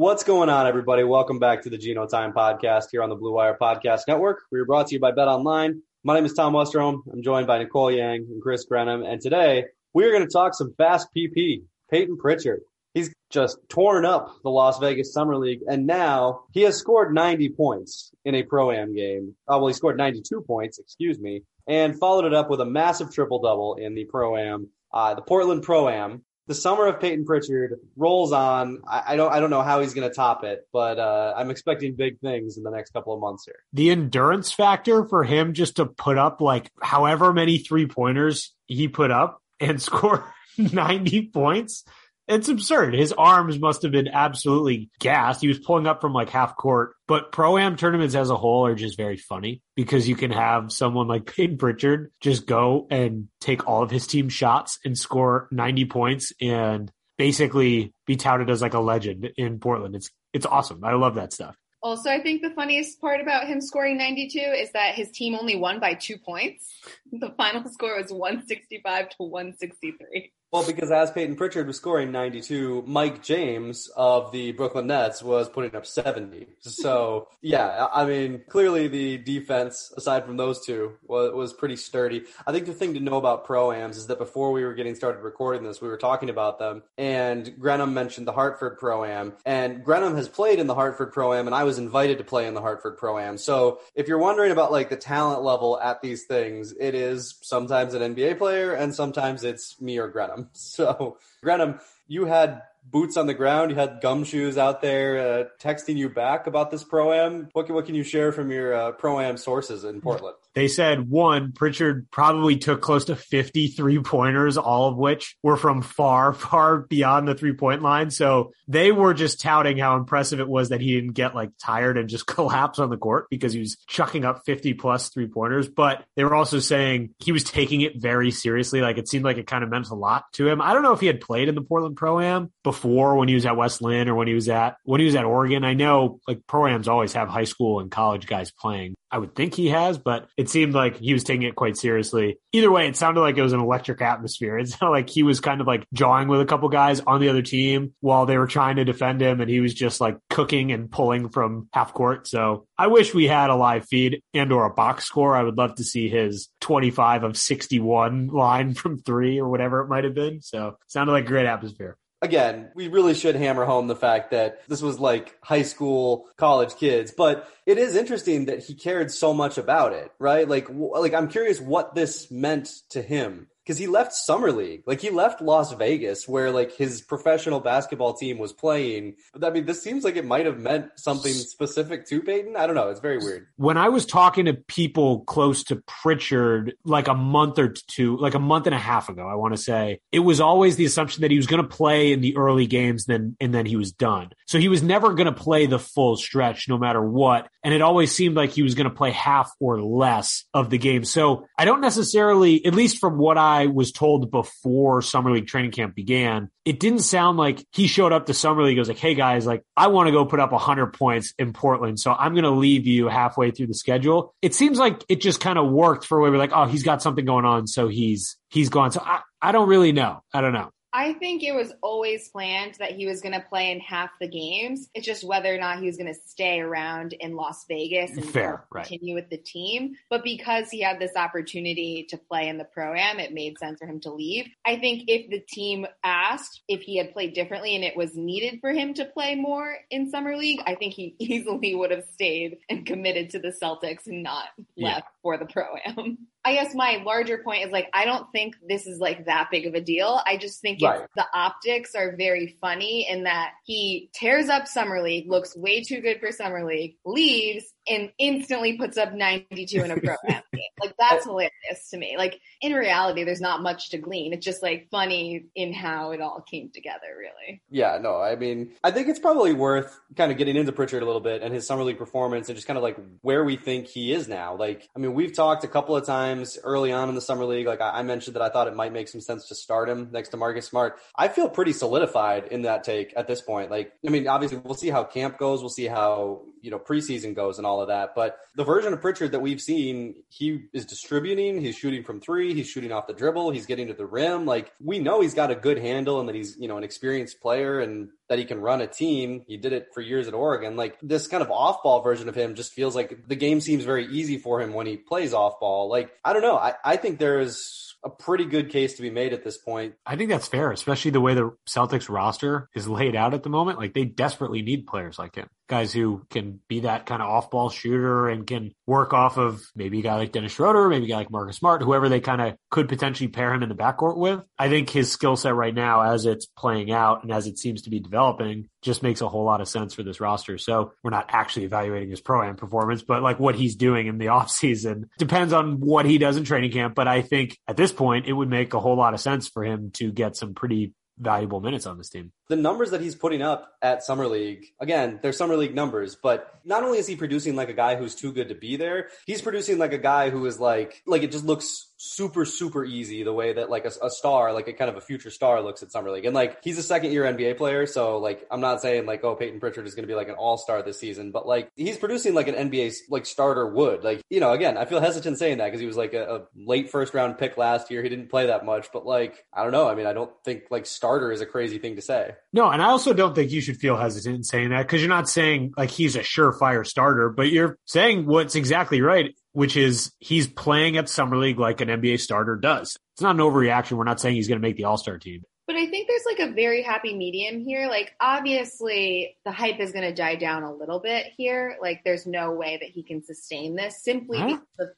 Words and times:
What's 0.00 0.24
going 0.24 0.48
on, 0.48 0.66
everybody? 0.66 1.04
Welcome 1.04 1.38
back 1.38 1.60
to 1.64 1.68
the 1.68 1.76
Geno 1.76 2.06
Time 2.06 2.32
podcast 2.32 2.84
here 2.90 3.02
on 3.02 3.10
the 3.10 3.16
Blue 3.16 3.34
Wire 3.34 3.58
Podcast 3.60 4.04
Network. 4.08 4.40
We 4.50 4.58
are 4.58 4.64
brought 4.64 4.86
to 4.86 4.94
you 4.94 4.98
by 4.98 5.10
Bet 5.12 5.28
Online. 5.28 5.82
My 6.04 6.14
name 6.14 6.24
is 6.24 6.32
Tom 6.32 6.54
Westerholm. 6.54 7.02
I'm 7.12 7.22
joined 7.22 7.46
by 7.46 7.58
Nicole 7.58 7.92
Yang 7.92 8.28
and 8.30 8.40
Chris 8.40 8.64
Grenham. 8.64 9.02
And 9.02 9.20
today 9.20 9.64
we 9.92 10.06
are 10.06 10.10
going 10.10 10.22
to 10.22 10.32
talk 10.32 10.54
some 10.54 10.72
fast 10.78 11.08
PP. 11.14 11.64
Peyton 11.90 12.16
Pritchard. 12.16 12.62
He's 12.94 13.12
just 13.28 13.58
torn 13.68 14.06
up 14.06 14.34
the 14.42 14.48
Las 14.48 14.78
Vegas 14.78 15.12
Summer 15.12 15.36
League, 15.36 15.60
and 15.68 15.86
now 15.86 16.44
he 16.52 16.62
has 16.62 16.78
scored 16.78 17.12
90 17.12 17.50
points 17.50 18.10
in 18.24 18.34
a 18.34 18.42
pro 18.42 18.70
am 18.70 18.94
game. 18.94 19.34
Oh, 19.48 19.58
well, 19.58 19.68
he 19.68 19.74
scored 19.74 19.98
92 19.98 20.40
points, 20.46 20.78
excuse 20.78 21.20
me, 21.20 21.42
and 21.66 21.98
followed 21.98 22.24
it 22.24 22.32
up 22.32 22.48
with 22.48 22.62
a 22.62 22.64
massive 22.64 23.12
triple 23.12 23.42
double 23.42 23.74
in 23.74 23.94
the 23.94 24.06
pro 24.06 24.38
am, 24.38 24.70
uh, 24.94 25.12
the 25.12 25.20
Portland 25.20 25.62
Pro 25.62 25.90
Am 25.90 26.24
the 26.50 26.54
summer 26.56 26.88
of 26.88 27.00
Peyton 27.00 27.24
Pritchard 27.24 27.78
rolls 27.96 28.32
on. 28.32 28.82
I, 28.84 29.02
I 29.12 29.16
don't 29.16 29.32
I 29.32 29.38
don't 29.38 29.50
know 29.50 29.62
how 29.62 29.80
he's 29.80 29.94
going 29.94 30.08
to 30.08 30.12
top 30.12 30.42
it, 30.42 30.66
but 30.72 30.98
uh, 30.98 31.32
I'm 31.36 31.48
expecting 31.48 31.94
big 31.94 32.18
things 32.18 32.56
in 32.56 32.64
the 32.64 32.72
next 32.72 32.90
couple 32.90 33.14
of 33.14 33.20
months 33.20 33.44
here. 33.46 33.60
The 33.72 33.90
endurance 33.90 34.50
factor 34.50 35.04
for 35.04 35.22
him 35.22 35.54
just 35.54 35.76
to 35.76 35.86
put 35.86 36.18
up 36.18 36.40
like 36.40 36.68
however 36.82 37.32
many 37.32 37.58
three 37.58 37.86
pointers 37.86 38.52
he 38.66 38.88
put 38.88 39.12
up 39.12 39.40
and 39.60 39.80
score 39.90 40.34
90 40.58 41.28
points 41.28 41.84
it's 42.30 42.48
absurd. 42.48 42.94
His 42.94 43.12
arms 43.12 43.58
must 43.58 43.82
have 43.82 43.92
been 43.92 44.08
absolutely 44.08 44.90
gassed. 45.00 45.40
He 45.40 45.48
was 45.48 45.58
pulling 45.58 45.86
up 45.86 46.00
from 46.00 46.12
like 46.12 46.30
half 46.30 46.56
court. 46.56 46.94
But 47.08 47.32
pro 47.32 47.58
am 47.58 47.76
tournaments 47.76 48.14
as 48.14 48.30
a 48.30 48.36
whole 48.36 48.66
are 48.66 48.74
just 48.74 48.96
very 48.96 49.16
funny 49.16 49.62
because 49.74 50.08
you 50.08 50.14
can 50.14 50.30
have 50.30 50.70
someone 50.70 51.08
like 51.08 51.26
Peyton 51.34 51.58
Pritchard 51.58 52.12
just 52.20 52.46
go 52.46 52.86
and 52.90 53.28
take 53.40 53.66
all 53.66 53.82
of 53.82 53.90
his 53.90 54.06
team 54.06 54.28
shots 54.28 54.78
and 54.84 54.96
score 54.96 55.48
90 55.50 55.86
points 55.86 56.32
and 56.40 56.90
basically 57.18 57.92
be 58.06 58.16
touted 58.16 58.48
as 58.48 58.62
like 58.62 58.74
a 58.74 58.80
legend 58.80 59.30
in 59.36 59.58
Portland. 59.58 59.96
It's 59.96 60.10
it's 60.32 60.46
awesome. 60.46 60.84
I 60.84 60.94
love 60.94 61.16
that 61.16 61.32
stuff. 61.32 61.56
Also, 61.82 62.10
I 62.10 62.22
think 62.22 62.42
the 62.42 62.50
funniest 62.50 63.00
part 63.00 63.20
about 63.20 63.46
him 63.46 63.60
scoring 63.60 63.96
92 63.96 64.38
is 64.38 64.70
that 64.72 64.94
his 64.94 65.10
team 65.10 65.34
only 65.34 65.56
won 65.56 65.80
by 65.80 65.94
two 65.94 66.18
points. 66.18 66.68
The 67.12 67.34
final 67.36 67.68
score 67.68 68.00
was 68.00 68.12
165 68.12 69.08
to 69.08 69.16
163. 69.18 70.32
Well, 70.52 70.66
because 70.66 70.90
as 70.90 71.12
Peyton 71.12 71.36
Pritchard 71.36 71.68
was 71.68 71.76
scoring 71.76 72.10
92, 72.10 72.82
Mike 72.84 73.22
James 73.22 73.88
of 73.96 74.32
the 74.32 74.50
Brooklyn 74.50 74.88
Nets 74.88 75.22
was 75.22 75.48
putting 75.48 75.76
up 75.76 75.86
70. 75.86 76.48
So, 76.58 77.28
yeah, 77.40 77.86
I 77.94 78.04
mean, 78.04 78.42
clearly 78.48 78.88
the 78.88 79.18
defense, 79.18 79.92
aside 79.96 80.24
from 80.24 80.36
those 80.36 80.66
two, 80.66 80.96
was, 81.06 81.32
was 81.32 81.52
pretty 81.52 81.76
sturdy. 81.76 82.24
I 82.48 82.50
think 82.50 82.66
the 82.66 82.72
thing 82.72 82.94
to 82.94 83.00
know 83.00 83.16
about 83.16 83.44
pro-ams 83.44 83.96
is 83.96 84.08
that 84.08 84.18
before 84.18 84.50
we 84.50 84.64
were 84.64 84.74
getting 84.74 84.96
started 84.96 85.20
recording 85.20 85.62
this, 85.62 85.80
we 85.80 85.86
were 85.86 85.96
talking 85.96 86.30
about 86.30 86.58
them, 86.58 86.82
and 86.98 87.56
Grenham 87.60 87.94
mentioned 87.94 88.26
the 88.26 88.32
Hartford 88.32 88.76
Pro-Am, 88.76 89.34
and 89.46 89.84
Grenham 89.84 90.16
has 90.16 90.28
played 90.28 90.58
in 90.58 90.66
the 90.66 90.74
Hartford 90.74 91.12
Pro-Am, 91.12 91.46
and 91.46 91.54
I 91.54 91.62
was 91.62 91.78
invited 91.78 92.18
to 92.18 92.24
play 92.24 92.48
in 92.48 92.54
the 92.54 92.60
Hartford 92.60 92.98
Pro-Am. 92.98 93.38
So, 93.38 93.78
if 93.94 94.08
you're 94.08 94.18
wondering 94.18 94.50
about 94.50 94.72
like 94.72 94.90
the 94.90 94.96
talent 94.96 95.42
level 95.42 95.78
at 95.80 96.02
these 96.02 96.24
things, 96.24 96.74
it 96.80 96.96
is 96.96 97.38
sometimes 97.40 97.94
an 97.94 98.16
NBA 98.16 98.38
player, 98.38 98.72
and 98.72 98.92
sometimes 98.92 99.44
it's 99.44 99.80
me 99.80 99.98
or 99.98 100.08
Grenham. 100.08 100.39
So, 100.52 101.18
Grenham, 101.42 101.80
you 102.08 102.24
had 102.26 102.62
boots 102.84 103.16
on 103.16 103.26
the 103.26 103.34
ground. 103.34 103.70
You 103.70 103.76
had 103.76 104.00
gumshoes 104.02 104.56
out 104.56 104.82
there 104.82 105.18
uh, 105.18 105.44
texting 105.60 105.96
you 105.96 106.08
back 106.08 106.46
about 106.46 106.70
this 106.70 106.84
pro 106.84 107.12
am. 107.12 107.48
What, 107.52 107.70
what 107.70 107.86
can 107.86 107.94
you 107.94 108.02
share 108.02 108.32
from 108.32 108.50
your 108.50 108.74
uh, 108.74 108.92
pro 108.92 109.20
am 109.20 109.36
sources 109.36 109.84
in 109.84 110.00
Portland? 110.00 110.36
They 110.54 110.66
said 110.66 111.08
one, 111.08 111.52
Pritchard 111.52 112.10
probably 112.10 112.56
took 112.56 112.80
close 112.80 113.04
to 113.06 113.14
53 113.14 114.00
pointers, 114.00 114.56
all 114.56 114.88
of 114.88 114.96
which 114.96 115.36
were 115.42 115.56
from 115.56 115.82
far, 115.82 116.32
far 116.32 116.78
beyond 116.78 117.28
the 117.28 117.34
three 117.34 117.52
point 117.52 117.82
line. 117.82 118.10
So 118.10 118.52
they 118.66 118.90
were 118.90 119.14
just 119.14 119.40
touting 119.40 119.78
how 119.78 119.96
impressive 119.96 120.40
it 120.40 120.48
was 120.48 120.70
that 120.70 120.80
he 120.80 120.94
didn't 120.94 121.12
get 121.12 121.34
like 121.34 121.50
tired 121.62 121.96
and 121.96 122.08
just 122.08 122.26
collapse 122.26 122.78
on 122.78 122.90
the 122.90 122.96
court 122.96 123.26
because 123.30 123.52
he 123.52 123.60
was 123.60 123.76
chucking 123.86 124.24
up 124.24 124.42
50 124.44 124.74
plus 124.74 125.10
three 125.10 125.28
pointers. 125.28 125.68
But 125.68 126.04
they 126.16 126.24
were 126.24 126.34
also 126.34 126.58
saying 126.58 127.14
he 127.18 127.32
was 127.32 127.44
taking 127.44 127.82
it 127.82 128.00
very 128.00 128.32
seriously. 128.32 128.80
Like 128.80 128.98
it 128.98 129.08
seemed 129.08 129.24
like 129.24 129.36
it 129.36 129.46
kind 129.46 129.62
of 129.62 129.70
meant 129.70 129.88
a 129.90 129.94
lot 129.94 130.24
to 130.32 130.48
him. 130.48 130.60
I 130.60 130.72
don't 130.72 130.82
know 130.82 130.92
if 130.92 131.00
he 131.00 131.06
had 131.06 131.20
played 131.20 131.48
in 131.48 131.54
the 131.54 131.62
Portland 131.62 131.96
Pro 131.96 132.20
Am 132.20 132.50
before 132.70 133.16
when 133.16 133.26
he 133.26 133.34
was 133.34 133.46
at 133.46 133.56
West 133.56 133.82
Linn 133.82 134.08
or 134.08 134.14
when 134.14 134.28
he 134.28 134.34
was 134.34 134.48
at, 134.48 134.76
when 134.84 135.00
he 135.00 135.06
was 135.06 135.16
at 135.16 135.24
Oregon. 135.24 135.64
I 135.64 135.74
know 135.74 136.20
like 136.28 136.46
pro-ams 136.46 136.86
always 136.86 137.14
have 137.14 137.28
high 137.28 137.44
school 137.44 137.80
and 137.80 137.90
college 137.90 138.28
guys 138.28 138.52
playing. 138.52 138.94
I 139.10 139.18
would 139.18 139.34
think 139.34 139.54
he 139.54 139.70
has, 139.70 139.98
but 139.98 140.28
it 140.36 140.48
seemed 140.48 140.72
like 140.72 140.98
he 140.98 141.12
was 141.12 141.24
taking 141.24 141.42
it 141.42 141.56
quite 141.56 141.76
seriously. 141.76 142.38
Either 142.52 142.70
way, 142.70 142.86
it 142.86 142.94
sounded 142.94 143.22
like 143.22 143.36
it 143.36 143.42
was 143.42 143.52
an 143.52 143.58
electric 143.58 144.00
atmosphere. 144.00 144.58
It 144.60 144.68
sounded 144.68 144.92
like 144.92 145.10
he 145.10 145.24
was 145.24 145.40
kind 145.40 145.60
of 145.60 145.66
like 145.66 145.84
jawing 145.92 146.28
with 146.28 146.40
a 146.40 146.44
couple 146.44 146.68
guys 146.68 147.00
on 147.00 147.20
the 147.20 147.30
other 147.30 147.42
team 147.42 147.94
while 148.00 148.26
they 148.26 148.38
were 148.38 148.46
trying 148.46 148.76
to 148.76 148.84
defend 148.84 149.20
him, 149.20 149.40
and 149.40 149.50
he 149.50 149.58
was 149.58 149.74
just 149.74 150.00
like 150.00 150.18
cooking 150.28 150.70
and 150.70 150.90
pulling 150.90 151.30
from 151.30 151.68
half 151.72 151.92
court. 151.92 152.28
So 152.28 152.66
I 152.78 152.86
wish 152.86 153.14
we 153.14 153.26
had 153.26 153.50
a 153.50 153.56
live 153.56 153.86
feed 153.86 154.22
and 154.32 154.52
or 154.52 154.66
a 154.66 154.74
box 154.74 155.06
score. 155.06 155.34
I 155.34 155.42
would 155.42 155.58
love 155.58 155.76
to 155.76 155.84
see 155.84 156.08
his 156.08 156.48
25 156.60 157.24
of 157.24 157.36
61 157.36 158.28
line 158.32 158.74
from 158.74 158.98
three 158.98 159.40
or 159.40 159.48
whatever 159.48 159.80
it 159.80 159.88
might 159.88 160.04
have 160.04 160.14
been. 160.14 160.40
So 160.40 160.76
sounded 160.86 161.12
like 161.12 161.24
a 161.24 161.28
great 161.28 161.46
atmosphere 161.46 161.96
again, 162.22 162.70
we 162.74 162.88
really 162.88 163.14
should 163.14 163.36
hammer 163.36 163.64
home 163.64 163.86
the 163.86 163.96
fact 163.96 164.30
that 164.30 164.60
this 164.68 164.82
was 164.82 164.98
like 164.98 165.38
high 165.42 165.62
school, 165.62 166.28
college 166.36 166.76
kids, 166.76 167.12
but 167.16 167.48
it 167.66 167.78
is 167.78 167.96
interesting 167.96 168.46
that 168.46 168.60
he 168.60 168.74
cared 168.74 169.10
so 169.10 169.32
much 169.32 169.58
about 169.58 169.92
it, 169.92 170.12
right? 170.18 170.48
Like, 170.48 170.68
like 170.70 171.14
I'm 171.14 171.28
curious 171.28 171.60
what 171.60 171.94
this 171.94 172.30
meant 172.30 172.68
to 172.90 173.02
him 173.02 173.48
because 173.70 173.78
he 173.78 173.86
left 173.86 174.12
summer 174.12 174.50
league. 174.50 174.82
Like 174.84 175.00
he 175.00 175.10
left 175.10 175.40
las 175.40 175.72
vegas 175.74 176.26
where 176.26 176.50
like 176.50 176.72
his 176.72 177.02
professional 177.02 177.60
basketball 177.60 178.14
team 178.14 178.36
was 178.36 178.52
playing. 178.52 179.14
But 179.32 179.44
i 179.44 179.50
mean 179.50 179.64
this 179.64 179.80
seems 179.80 180.02
like 180.02 180.16
it 180.16 180.24
might 180.24 180.44
have 180.44 180.58
meant 180.58 180.86
something 180.96 181.32
specific 181.32 182.04
to 182.08 182.20
peyton. 182.20 182.56
I 182.56 182.66
don't 182.66 182.74
know. 182.74 182.88
It's 182.90 182.98
very 182.98 183.18
weird. 183.18 183.46
when 183.56 183.76
i 183.76 183.88
was 183.88 184.06
talking 184.06 184.46
to 184.46 184.54
people 184.54 185.20
close 185.20 185.62
to 185.64 185.76
pritchard 185.86 186.74
like 186.84 187.06
a 187.06 187.14
month 187.14 187.60
or 187.60 187.68
two 187.68 188.16
like 188.16 188.34
a 188.34 188.40
month 188.40 188.66
and 188.66 188.74
a 188.74 188.78
half 188.78 189.08
ago 189.08 189.26
i 189.28 189.34
want 189.34 189.54
to 189.54 189.62
say 189.62 190.00
it 190.10 190.18
was 190.18 190.40
always 190.40 190.74
the 190.76 190.84
assumption 190.84 191.20
that 191.22 191.30
he 191.30 191.36
was 191.36 191.46
going 191.46 191.62
to 191.62 191.68
play 191.68 192.10
in 192.12 192.20
the 192.20 192.36
early 192.36 192.66
games 192.66 193.04
then 193.04 193.36
and 193.40 193.54
then 193.54 193.66
he 193.66 193.76
was 193.76 193.92
done. 193.92 194.30
So 194.46 194.58
he 194.58 194.68
was 194.68 194.82
never 194.82 195.14
going 195.14 195.32
to 195.32 195.40
play 195.48 195.66
the 195.66 195.78
full 195.78 196.16
stretch 196.16 196.68
no 196.68 196.76
matter 196.76 197.02
what. 197.02 197.48
And 197.62 197.72
it 197.72 197.82
always 197.82 198.12
seemed 198.12 198.34
like 198.34 198.50
he 198.50 198.62
was 198.62 198.74
going 198.74 198.88
to 198.88 198.94
play 198.94 199.10
half 199.10 199.52
or 199.60 199.80
less 199.80 200.44
of 200.52 200.70
the 200.70 200.78
game. 200.78 201.04
So 201.04 201.46
i 201.56 201.64
don't 201.64 201.80
necessarily 201.80 202.64
at 202.66 202.74
least 202.74 202.98
from 202.98 203.18
what 203.18 203.38
i 203.38 203.59
I 203.60 203.66
was 203.66 203.92
told 203.92 204.30
before 204.30 205.02
summer 205.02 205.30
league 205.30 205.46
training 205.46 205.72
camp 205.72 205.94
began, 205.94 206.50
it 206.64 206.80
didn't 206.80 207.00
sound 207.00 207.38
like 207.38 207.64
he 207.72 207.86
showed 207.86 208.12
up 208.12 208.26
to 208.26 208.34
summer 208.34 208.62
league. 208.62 208.74
He 208.74 208.78
was 208.78 208.88
like, 208.88 208.98
Hey 208.98 209.14
guys, 209.14 209.46
like 209.46 209.62
I 209.76 209.88
want 209.88 210.06
to 210.06 210.12
go 210.12 210.24
put 210.24 210.40
up 210.40 210.52
hundred 210.52 210.94
points 210.94 211.34
in 211.38 211.52
Portland. 211.52 212.00
So 212.00 212.12
I'm 212.12 212.32
going 212.32 212.44
to 212.44 212.50
leave 212.50 212.86
you 212.86 213.08
halfway 213.08 213.50
through 213.50 213.68
the 213.68 213.74
schedule. 213.74 214.34
It 214.42 214.54
seems 214.54 214.78
like 214.78 215.04
it 215.08 215.20
just 215.20 215.40
kind 215.40 215.58
of 215.58 215.70
worked 215.70 216.04
for 216.04 216.20
where 216.20 216.30
we're 216.30 216.38
like, 216.38 216.52
Oh, 216.54 216.64
he's 216.66 216.82
got 216.82 217.02
something 217.02 217.24
going 217.24 217.44
on. 217.44 217.66
So 217.66 217.88
he's, 217.88 218.36
he's 218.48 218.68
gone. 218.68 218.92
So 218.92 219.02
I, 219.04 219.20
I 219.42 219.52
don't 219.52 219.68
really 219.68 219.92
know. 219.92 220.22
I 220.32 220.40
don't 220.40 220.52
know. 220.52 220.70
I 220.92 221.12
think 221.14 221.42
it 221.42 221.52
was 221.52 221.72
always 221.82 222.28
planned 222.28 222.74
that 222.74 222.92
he 222.92 223.06
was 223.06 223.20
going 223.20 223.34
to 223.34 223.46
play 223.48 223.70
in 223.70 223.80
half 223.80 224.10
the 224.20 224.28
games. 224.28 224.88
It's 224.94 225.06
just 225.06 225.24
whether 225.24 225.54
or 225.54 225.58
not 225.58 225.78
he 225.78 225.86
was 225.86 225.96
going 225.96 226.12
to 226.12 226.20
stay 226.26 226.60
around 226.60 227.12
in 227.14 227.36
Las 227.36 227.64
Vegas 227.68 228.12
and 228.12 228.28
Fair, 228.28 228.64
continue 228.72 229.14
right. 229.14 229.22
with 229.22 229.30
the 229.30 229.36
team. 229.36 229.94
But 230.08 230.24
because 230.24 230.70
he 230.70 230.80
had 230.80 230.98
this 230.98 231.14
opportunity 231.14 232.06
to 232.10 232.16
play 232.16 232.48
in 232.48 232.58
the 232.58 232.64
pro 232.64 232.94
am, 232.94 233.20
it 233.20 233.32
made 233.32 233.58
sense 233.58 233.78
for 233.78 233.86
him 233.86 234.00
to 234.00 234.12
leave. 234.12 234.46
I 234.64 234.76
think 234.76 235.04
if 235.06 235.30
the 235.30 235.40
team 235.40 235.86
asked 236.02 236.62
if 236.68 236.80
he 236.82 236.96
had 236.96 237.12
played 237.12 237.34
differently 237.34 237.76
and 237.76 237.84
it 237.84 237.96
was 237.96 238.16
needed 238.16 238.60
for 238.60 238.70
him 238.70 238.94
to 238.94 239.04
play 239.04 239.36
more 239.36 239.76
in 239.90 240.10
summer 240.10 240.36
league, 240.36 240.60
I 240.66 240.74
think 240.74 240.94
he 240.94 241.14
easily 241.18 241.74
would 241.74 241.92
have 241.92 242.04
stayed 242.12 242.58
and 242.68 242.84
committed 242.84 243.30
to 243.30 243.38
the 243.38 243.52
Celtics 243.52 244.06
and 244.06 244.22
not 244.22 244.48
left 244.76 245.06
yeah. 245.06 245.19
For 245.22 245.38
the 245.38 245.46
pro 245.46 245.64
am. 245.84 246.18
I 246.44 246.54
guess 246.54 246.74
my 246.74 247.02
larger 247.04 247.38
point 247.38 247.66
is 247.66 247.70
like 247.70 247.88
I 247.92 248.06
don't 248.06 248.26
think 248.32 248.54
this 248.66 248.86
is 248.86 248.98
like 248.98 249.26
that 249.26 249.48
big 249.50 249.66
of 249.66 249.74
a 249.74 249.80
deal. 249.80 250.20
I 250.24 250.38
just 250.38 250.60
think 250.60 250.80
right. 250.82 251.06
the 251.14 251.26
optics 251.34 251.94
are 251.94 252.16
very 252.16 252.56
funny 252.60 253.06
in 253.08 253.24
that 253.24 253.52
he 253.64 254.10
tears 254.14 254.48
up 254.48 254.66
summer 254.66 255.02
league, 255.02 255.30
looks 255.30 255.56
way 255.56 255.82
too 255.82 256.00
good 256.00 256.18
for 256.18 256.32
summer 256.32 256.64
league, 256.64 256.96
leaves, 257.04 257.64
and 257.88 258.10
instantly 258.18 258.76
puts 258.76 258.96
up 258.96 259.12
92 259.12 259.82
in 259.82 259.90
a 259.90 259.96
pro 259.96 260.14
am 260.28 260.42
game. 260.52 260.62
Like 260.80 260.94
that's 260.98 261.24
hilarious 261.24 261.88
to 261.90 261.98
me. 261.98 262.16
Like 262.16 262.40
in 262.60 262.72
reality, 262.72 263.24
there's 263.24 263.40
not 263.40 263.62
much 263.62 263.90
to 263.90 263.98
glean. 263.98 264.32
It's 264.32 264.44
just 264.44 264.62
like 264.62 264.88
funny 264.90 265.46
in 265.54 265.72
how 265.72 266.12
it 266.12 266.20
all 266.20 266.40
came 266.40 266.70
together, 266.70 267.16
really. 267.18 267.62
Yeah, 267.70 267.98
no, 268.00 268.20
I 268.20 268.36
mean, 268.36 268.72
I 268.84 268.90
think 268.90 269.08
it's 269.08 269.18
probably 269.18 269.52
worth 269.52 269.98
kind 270.16 270.30
of 270.30 270.38
getting 270.38 270.56
into 270.56 270.72
Pritchard 270.72 271.02
a 271.02 271.06
little 271.06 271.20
bit 271.20 271.42
and 271.42 271.54
his 271.54 271.66
summer 271.66 271.84
league 271.84 271.98
performance 271.98 272.48
and 272.48 272.56
just 272.56 272.66
kind 272.66 272.76
of 272.76 272.82
like 272.82 272.96
where 273.22 273.44
we 273.44 273.56
think 273.56 273.86
he 273.86 274.12
is 274.12 274.28
now. 274.28 274.56
Like, 274.56 274.88
I 274.94 274.98
mean, 274.98 275.14
we've 275.14 275.34
talked 275.34 275.64
a 275.64 275.68
couple 275.68 275.96
of 275.96 276.04
times 276.04 276.58
early 276.62 276.92
on 276.92 277.08
in 277.08 277.14
the 277.14 277.20
summer 277.20 277.44
league. 277.44 277.66
Like 277.66 277.80
I 277.80 278.02
mentioned 278.02 278.36
that 278.36 278.42
I 278.42 278.48
thought 278.48 278.68
it 278.68 278.74
might 278.74 278.92
make 278.92 279.08
some 279.08 279.20
sense 279.20 279.48
to 279.48 279.54
start 279.54 279.88
him 279.88 280.08
next 280.12 280.30
to 280.30 280.36
Marcus 280.36 280.66
Smart. 280.66 280.98
I 281.16 281.28
feel 281.28 281.48
pretty 281.48 281.72
solidified 281.72 282.48
in 282.50 282.62
that 282.62 282.84
take 282.84 283.12
at 283.16 283.26
this 283.26 283.40
point. 283.40 283.70
Like, 283.70 283.92
I 284.06 284.10
mean, 284.10 284.28
obviously 284.28 284.58
we'll 284.58 284.74
see 284.74 284.90
how 284.90 285.04
camp 285.04 285.38
goes. 285.38 285.60
We'll 285.60 285.70
see 285.70 285.86
how, 285.86 286.42
you 286.60 286.70
know, 286.70 286.78
preseason 286.78 287.34
goes 287.34 287.58
and 287.58 287.66
all 287.66 287.69
all 287.70 287.80
of 287.80 287.88
that. 287.88 288.14
But 288.14 288.38
the 288.56 288.64
version 288.64 288.92
of 288.92 289.00
Pritchard 289.00 289.32
that 289.32 289.40
we've 289.40 289.60
seen, 289.60 290.16
he 290.28 290.64
is 290.72 290.84
distributing, 290.84 291.60
he's 291.60 291.76
shooting 291.76 292.02
from 292.02 292.20
three, 292.20 292.52
he's 292.52 292.68
shooting 292.68 292.92
off 292.92 293.06
the 293.06 293.14
dribble, 293.14 293.50
he's 293.50 293.66
getting 293.66 293.86
to 293.86 293.94
the 293.94 294.06
rim. 294.06 294.44
Like 294.44 294.72
we 294.80 294.98
know 294.98 295.20
he's 295.20 295.34
got 295.34 295.50
a 295.50 295.54
good 295.54 295.78
handle 295.78 296.20
and 296.20 296.28
that 296.28 296.34
he's, 296.34 296.56
you 296.58 296.68
know, 296.68 296.76
an 296.76 296.84
experienced 296.84 297.40
player 297.40 297.80
and 297.80 298.08
that 298.28 298.38
he 298.38 298.44
can 298.44 298.60
run 298.60 298.80
a 298.80 298.86
team. 298.86 299.44
He 299.46 299.56
did 299.56 299.72
it 299.72 299.88
for 299.94 300.00
years 300.00 300.28
at 300.28 300.34
Oregon. 300.34 300.76
Like 300.76 300.98
this 301.00 301.28
kind 301.28 301.42
of 301.42 301.50
off 301.50 301.82
ball 301.82 302.02
version 302.02 302.28
of 302.28 302.34
him 302.34 302.54
just 302.54 302.72
feels 302.72 302.94
like 302.94 303.28
the 303.28 303.36
game 303.36 303.60
seems 303.60 303.84
very 303.84 304.06
easy 304.06 304.38
for 304.38 304.60
him 304.60 304.72
when 304.72 304.86
he 304.86 304.96
plays 304.96 305.32
off 305.32 305.60
ball. 305.60 305.88
Like, 305.88 306.10
I 306.24 306.32
don't 306.32 306.42
know. 306.42 306.56
I, 306.56 306.74
I 306.84 306.96
think 306.96 307.18
there 307.18 307.40
is 307.40 307.90
a 308.04 308.10
pretty 308.10 308.44
good 308.44 308.70
case 308.70 308.94
to 308.94 309.02
be 309.02 309.10
made 309.10 309.32
at 309.32 309.44
this 309.44 309.58
point. 309.58 309.94
I 310.06 310.16
think 310.16 310.30
that's 310.30 310.48
fair, 310.48 310.72
especially 310.72 311.10
the 311.10 311.20
way 311.20 311.34
the 311.34 311.54
Celtics 311.68 312.08
roster 312.08 312.68
is 312.74 312.88
laid 312.88 313.14
out 313.14 313.34
at 313.34 313.42
the 313.42 313.50
moment. 313.50 313.78
Like 313.78 313.94
they 313.94 314.04
desperately 314.04 314.62
need 314.62 314.86
players 314.86 315.18
like 315.18 315.34
him, 315.34 315.48
guys 315.70 315.92
who 315.92 316.26
can 316.30 316.60
be 316.68 316.80
that 316.80 317.06
kind 317.06 317.22
of 317.22 317.28
off 317.28 317.50
ball 317.50 317.70
shooter 317.70 318.28
and 318.28 318.46
can 318.46 318.72
work 318.86 319.14
off 319.14 319.38
of 319.38 319.62
maybe 319.74 320.00
a 320.00 320.02
guy 320.02 320.16
like 320.16 320.32
Dennis 320.32 320.52
Schroeder, 320.52 320.88
maybe 320.88 321.06
a 321.06 321.08
guy 321.08 321.16
like 321.16 321.30
Marcus 321.30 321.56
Smart, 321.56 321.82
whoever 321.82 322.08
they 322.08 322.20
kind 322.20 322.42
of 322.42 322.56
could 322.70 322.88
potentially 322.88 323.28
pair 323.28 323.54
him 323.54 323.62
in 323.62 323.68
the 323.68 323.74
backcourt 323.74 324.16
with. 324.16 324.40
I 324.58 324.68
think 324.68 324.90
his 324.90 325.10
skill 325.10 325.36
set 325.36 325.54
right 325.54 325.74
now, 325.74 326.02
as 326.02 326.26
it's 326.26 326.46
playing 326.46 326.90
out 326.90 327.22
and 327.22 327.32
as 327.32 327.46
it 327.46 327.58
seems 327.58 327.82
to 327.82 327.90
be 327.90 328.00
developing, 328.00 328.68
just 328.82 329.02
makes 329.02 329.20
a 329.20 329.28
whole 329.28 329.44
lot 329.44 329.60
of 329.60 329.68
sense 329.68 329.94
for 329.94 330.02
this 330.02 330.20
roster. 330.20 330.58
So 330.58 330.92
we're 331.02 331.10
not 331.10 331.26
actually 331.28 331.66
evaluating 331.66 332.10
his 332.10 332.20
pro 332.20 332.42
am 332.42 332.56
performance, 332.56 333.02
but 333.02 333.22
like 333.22 333.38
what 333.38 333.54
he's 333.54 333.76
doing 333.76 334.08
in 334.08 334.18
the 334.18 334.26
offseason 334.40 335.04
depends 335.18 335.52
on 335.52 335.80
what 335.80 336.04
he 336.04 336.18
does 336.18 336.36
in 336.36 336.44
training 336.44 336.72
camp. 336.72 336.94
But 336.94 337.08
I 337.08 337.22
think 337.22 337.56
at 337.68 337.76
this 337.76 337.92
point, 337.92 338.26
it 338.26 338.32
would 338.32 338.50
make 338.50 338.74
a 338.74 338.80
whole 338.80 338.96
lot 338.96 339.14
of 339.14 339.20
sense 339.20 339.48
for 339.48 339.64
him 339.64 339.92
to 339.94 340.10
get 340.10 340.36
some 340.36 340.54
pretty 340.54 340.94
valuable 341.18 341.60
minutes 341.60 341.86
on 341.86 341.96
this 341.96 342.08
team. 342.08 342.32
The 342.50 342.56
numbers 342.56 342.90
that 342.90 343.00
he's 343.00 343.14
putting 343.14 343.42
up 343.42 343.72
at 343.80 344.02
Summer 344.02 344.26
League, 344.26 344.66
again, 344.80 345.20
they're 345.22 345.32
Summer 345.32 345.56
League 345.56 345.74
numbers, 345.74 346.16
but 346.16 346.60
not 346.64 346.82
only 346.82 346.98
is 346.98 347.06
he 347.06 347.14
producing 347.14 347.54
like 347.54 347.68
a 347.68 347.72
guy 347.72 347.94
who's 347.94 348.16
too 348.16 348.32
good 348.32 348.48
to 348.48 348.56
be 348.56 348.74
there, 348.76 349.08
he's 349.24 349.40
producing 349.40 349.78
like 349.78 349.92
a 349.92 349.98
guy 349.98 350.30
who 350.30 350.44
is 350.46 350.58
like, 350.58 351.02
like 351.06 351.22
it 351.22 351.30
just 351.30 351.44
looks 351.44 351.86
super, 352.02 352.46
super 352.46 352.82
easy 352.82 353.22
the 353.22 353.32
way 353.32 353.52
that 353.52 353.68
like 353.68 353.84
a, 353.84 353.92
a, 354.02 354.10
star, 354.10 354.54
like 354.54 354.66
a 354.68 354.72
kind 354.72 354.90
of 354.90 354.96
a 354.96 355.02
future 355.02 355.30
star 355.30 355.62
looks 355.62 355.82
at 355.82 355.92
Summer 355.92 356.10
League. 356.10 356.24
And 356.24 356.34
like 356.34 356.64
he's 356.64 356.78
a 356.78 356.82
second 356.82 357.12
year 357.12 357.24
NBA 357.24 357.58
player. 357.58 357.86
So 357.86 358.18
like 358.18 358.46
I'm 358.50 358.62
not 358.62 358.80
saying 358.80 359.04
like, 359.04 359.22
oh, 359.22 359.36
peyton 359.36 359.60
Pritchard 359.60 359.86
is 359.86 359.94
going 359.94 360.04
to 360.04 360.08
be 360.08 360.14
like 360.14 360.28
an 360.28 360.34
all 360.34 360.56
star 360.56 360.82
this 360.82 360.98
season, 360.98 361.30
but 361.30 361.46
like 361.46 361.70
he's 361.76 361.98
producing 361.98 362.32
like 362.32 362.48
an 362.48 362.70
NBA 362.70 362.94
like 363.10 363.26
starter 363.26 363.68
would. 363.68 364.02
Like, 364.02 364.22
you 364.30 364.40
know, 364.40 364.52
again, 364.52 364.78
I 364.78 364.86
feel 364.86 364.98
hesitant 364.98 365.38
saying 365.38 365.58
that 365.58 365.66
because 365.66 365.80
he 365.80 365.86
was 365.86 365.98
like 365.98 366.14
a, 366.14 366.36
a 366.36 366.42
late 366.56 366.90
first 366.90 367.12
round 367.12 367.36
pick 367.36 367.58
last 367.58 367.90
year. 367.90 368.02
He 368.02 368.08
didn't 368.08 368.30
play 368.30 368.46
that 368.46 368.64
much, 368.64 368.88
but 368.94 369.04
like, 369.04 369.44
I 369.52 369.62
don't 369.62 369.72
know. 369.72 369.86
I 369.86 369.94
mean, 369.94 370.06
I 370.06 370.14
don't 370.14 370.32
think 370.42 370.64
like 370.70 370.86
starter 370.86 371.30
is 371.30 371.42
a 371.42 371.46
crazy 371.46 371.78
thing 371.78 371.96
to 371.96 372.02
say. 372.02 372.32
No, 372.52 372.68
and 372.68 372.82
I 372.82 372.86
also 372.86 373.12
don't 373.12 373.34
think 373.34 373.50
you 373.52 373.60
should 373.60 373.76
feel 373.76 373.96
hesitant 373.96 374.34
in 374.34 374.42
saying 374.42 374.70
that 374.70 374.82
because 374.82 375.00
you're 375.00 375.08
not 375.08 375.28
saying 375.28 375.72
like 375.76 375.90
he's 375.90 376.16
a 376.16 376.20
surefire 376.20 376.86
starter, 376.86 377.28
but 377.28 377.50
you're 377.50 377.78
saying 377.86 378.26
what's 378.26 378.56
exactly 378.56 379.00
right 379.02 379.34
which 379.52 379.76
is 379.76 380.12
he's 380.18 380.46
playing 380.46 380.96
at 380.96 381.08
Summer 381.08 381.36
League 381.36 381.58
like 381.58 381.80
an 381.80 381.88
NBA 381.88 382.20
starter 382.20 382.56
does. 382.56 382.96
It's 383.14 383.22
not 383.22 383.34
an 383.34 383.40
overreaction. 383.40 383.92
We're 383.92 384.04
not 384.04 384.20
saying 384.20 384.36
he's 384.36 384.48
going 384.48 384.60
to 384.60 384.66
make 384.66 384.76
the 384.76 384.84
All 384.84 384.96
Star 384.96 385.18
team. 385.18 385.42
But 385.66 385.76
I 385.76 385.86
think 385.86 386.08
there's 386.08 386.24
like 386.26 386.50
a 386.50 386.52
very 386.52 386.82
happy 386.82 387.16
medium 387.16 387.60
here. 387.60 387.88
Like, 387.88 388.12
obviously, 388.20 389.36
the 389.44 389.52
hype 389.52 389.78
is 389.78 389.92
going 389.92 390.04
to 390.04 390.14
die 390.14 390.34
down 390.34 390.64
a 390.64 390.74
little 390.74 390.98
bit 390.98 391.26
here. 391.36 391.76
Like, 391.80 392.02
there's 392.04 392.26
no 392.26 392.52
way 392.52 392.78
that 392.80 392.90
he 392.90 393.02
can 393.02 393.22
sustain 393.22 393.76
this 393.76 394.02
simply 394.02 394.38
huh? 394.38 394.46
because 394.46 394.94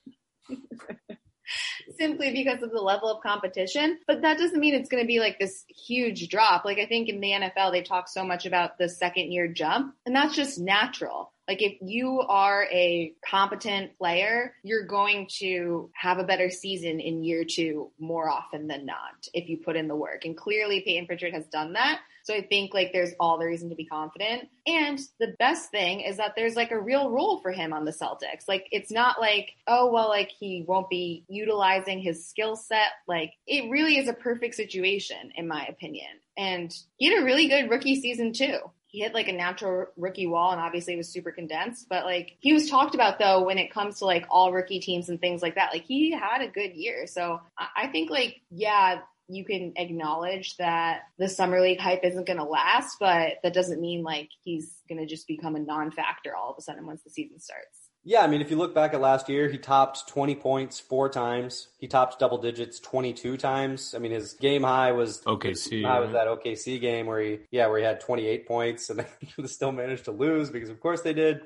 of. 1.11 1.17
simply 1.99 2.33
because 2.33 2.63
of 2.63 2.71
the 2.71 2.81
level 2.81 3.11
of 3.11 3.23
competition. 3.23 3.99
But 4.07 4.23
that 4.23 4.39
doesn't 4.39 4.61
mean 4.61 4.75
it's 4.75 4.89
going 4.89 5.03
to 5.03 5.07
be 5.07 5.21
like 5.21 5.39
this 5.39 5.65
huge 5.69 6.29
drop. 6.29 6.65
Like 6.65 6.79
I 6.79 6.87
think 6.87 7.09
in 7.09 7.21
the 7.21 7.31
NFL, 7.31 7.73
they 7.73 7.83
talk 7.83 8.09
so 8.09 8.25
much 8.25 8.47
about 8.47 8.79
the 8.79 8.89
second 8.89 9.33
year 9.33 9.49
jump, 9.49 9.95
and 10.07 10.15
that's 10.15 10.35
just 10.35 10.59
natural. 10.59 11.33
Like 11.49 11.61
if 11.61 11.77
you 11.83 12.21
are 12.21 12.67
a 12.73 13.13
competent 13.29 13.99
player, 13.99 14.55
you're 14.63 14.87
going 14.87 15.29
to 15.39 15.91
have 15.95 16.19
a 16.19 16.25
better 16.25 16.51
season 16.51 17.01
in 17.01 17.25
year 17.25 17.45
two 17.45 17.91
more 17.99 18.31
often 18.31 18.69
than 18.69 18.87
not 18.87 19.27
if 19.35 19.49
you 19.49 19.59
put 19.59 19.77
in 19.77 19.89
the 19.89 19.97
work. 19.97 20.25
And 20.25 20.37
clearly 20.37 20.83
Peyton 20.83 21.07
Pritchard 21.07 21.35
has 21.35 21.47
done 21.49 21.73
that. 21.73 22.01
So 22.25 22.35
I 22.35 22.43
think 22.43 22.75
like 22.75 22.93
there's 22.93 23.13
all 23.19 23.39
the 23.39 23.47
reason 23.47 23.69
to 23.71 23.75
be 23.75 23.85
confident. 23.85 24.49
And 24.67 24.99
the 25.19 25.35
best 25.39 25.71
thing 25.71 26.01
is 26.01 26.17
that 26.19 26.35
there's 26.37 26.57
like 26.57 26.71
a 26.71 26.81
real 26.81 27.11
role 27.11 27.41
for 27.41 27.51
him 27.51 27.73
on 27.73 27.85
the 27.85 27.93
Celtics. 27.93 28.49
Like 28.49 28.67
it's 28.71 28.91
not 28.91 29.21
like, 29.21 29.51
oh, 29.67 29.91
well, 29.93 30.09
like 30.09 30.31
he 30.31 30.65
won't 30.67 30.91
be 30.91 31.25
utilizing 31.29 32.01
his 32.01 32.27
skill 32.27 32.57
set. 32.57 32.93
Like 33.07 33.33
it 33.47 33.71
really 33.71 33.99
is 33.99 34.09
a 34.09 34.15
perfect 34.15 34.55
situation, 34.55 35.33
in 35.37 35.49
my 35.49 35.65
opinion. 35.67 36.09
And 36.37 36.75
he 36.97 37.13
had 37.13 37.23
a 37.23 37.25
really 37.25 37.49
good 37.49 37.71
rookie 37.71 38.01
season 38.01 38.33
too 38.33 38.59
he 38.93 39.01
hit 39.01 39.15
like 39.15 39.29
a 39.29 39.33
natural 39.33 39.87
rookie 39.97 40.27
wall 40.27 40.53
and 40.53 40.61
obviously 40.61 40.93
it 40.93 40.99
was 40.99 41.09
super 41.09 41.33
condensed 41.33 41.89
but 41.89 42.05
like 42.05 42.37
he 42.41 42.53
was 42.53 42.69
talked 42.69 42.95
about 42.95 43.19
though 43.19 43.43
when 43.43 43.59
it 43.59 43.73
comes 43.73 43.99
to 43.99 44.05
like 44.05 44.27
all 44.31 44.53
rookie 44.53 44.81
teams 44.81 45.09
and 45.09 45.19
things 45.19 45.43
like 45.43 45.55
that 45.57 45.73
like 45.73 45.85
he 45.85 46.13
had 46.13 46.43
a 46.43 46.49
good 46.49 46.75
year 46.75 47.07
so 47.07 47.41
i 47.59 47.89
think 47.89 48.11
like 48.11 48.41
yeah 48.51 49.01
you 49.29 49.45
can 49.45 49.73
acknowledge 49.77 50.57
that 50.57 51.03
the 51.19 51.29
summer 51.29 51.61
league 51.61 51.81
hype 51.81 52.05
isn't 52.05 52.27
going 52.27 52.39
to 52.39 52.45
last, 52.45 52.97
but 53.01 53.35
that 53.43 53.55
doesn't 53.55 53.81
mean 53.81 54.03
like 54.03 54.29
he's 54.43 54.79
going 54.89 55.01
to 55.01 55.07
just 55.07 55.27
become 55.27 55.57
a 55.57 55.61
non-factor 55.61 56.35
all 56.37 56.51
of 56.51 56.57
a 56.59 56.63
sudden 56.63 56.87
once 56.87 57.03
the 57.03 57.11
season 57.11 57.39
starts. 57.41 57.83
Yeah, 58.05 58.23
I 58.23 58.27
mean, 58.27 58.41
if 58.41 58.51
you 58.51 58.57
look 58.57 58.75
back 58.75 58.95
at 58.95 59.01
last 59.01 59.29
year, 59.29 59.49
he 59.49 59.59
topped 59.59 60.09
20 60.09 60.35
points 60.35 60.81
four 60.81 61.09
times. 61.09 61.69
He 61.79 61.87
topped 61.87 62.19
double 62.19 62.39
digits 62.39 62.81
22 62.81 63.37
times. 63.37 63.95
I 63.95 64.01
mean, 64.01 64.11
his 64.11 64.33
game 64.33 64.65
high 64.65 64.91
was 64.91 65.21
OKC. 65.21 65.85
High 65.85 66.01
was 66.01 66.11
that 66.11 66.27
OKC 66.27 66.81
game 66.81 67.07
where 67.07 67.21
he, 67.21 67.39
yeah, 67.53 67.69
where 67.69 67.79
he 67.79 67.85
had 67.85 68.01
28 68.01 68.49
points 68.49 68.91
and 68.91 68.99
they 69.39 69.47
still 69.47 69.71
managed 69.71 70.07
to 70.07 70.11
lose 70.11 70.51
because, 70.51 70.69
of 70.69 70.81
course, 70.81 71.03
they 71.03 71.13
did. 71.13 71.43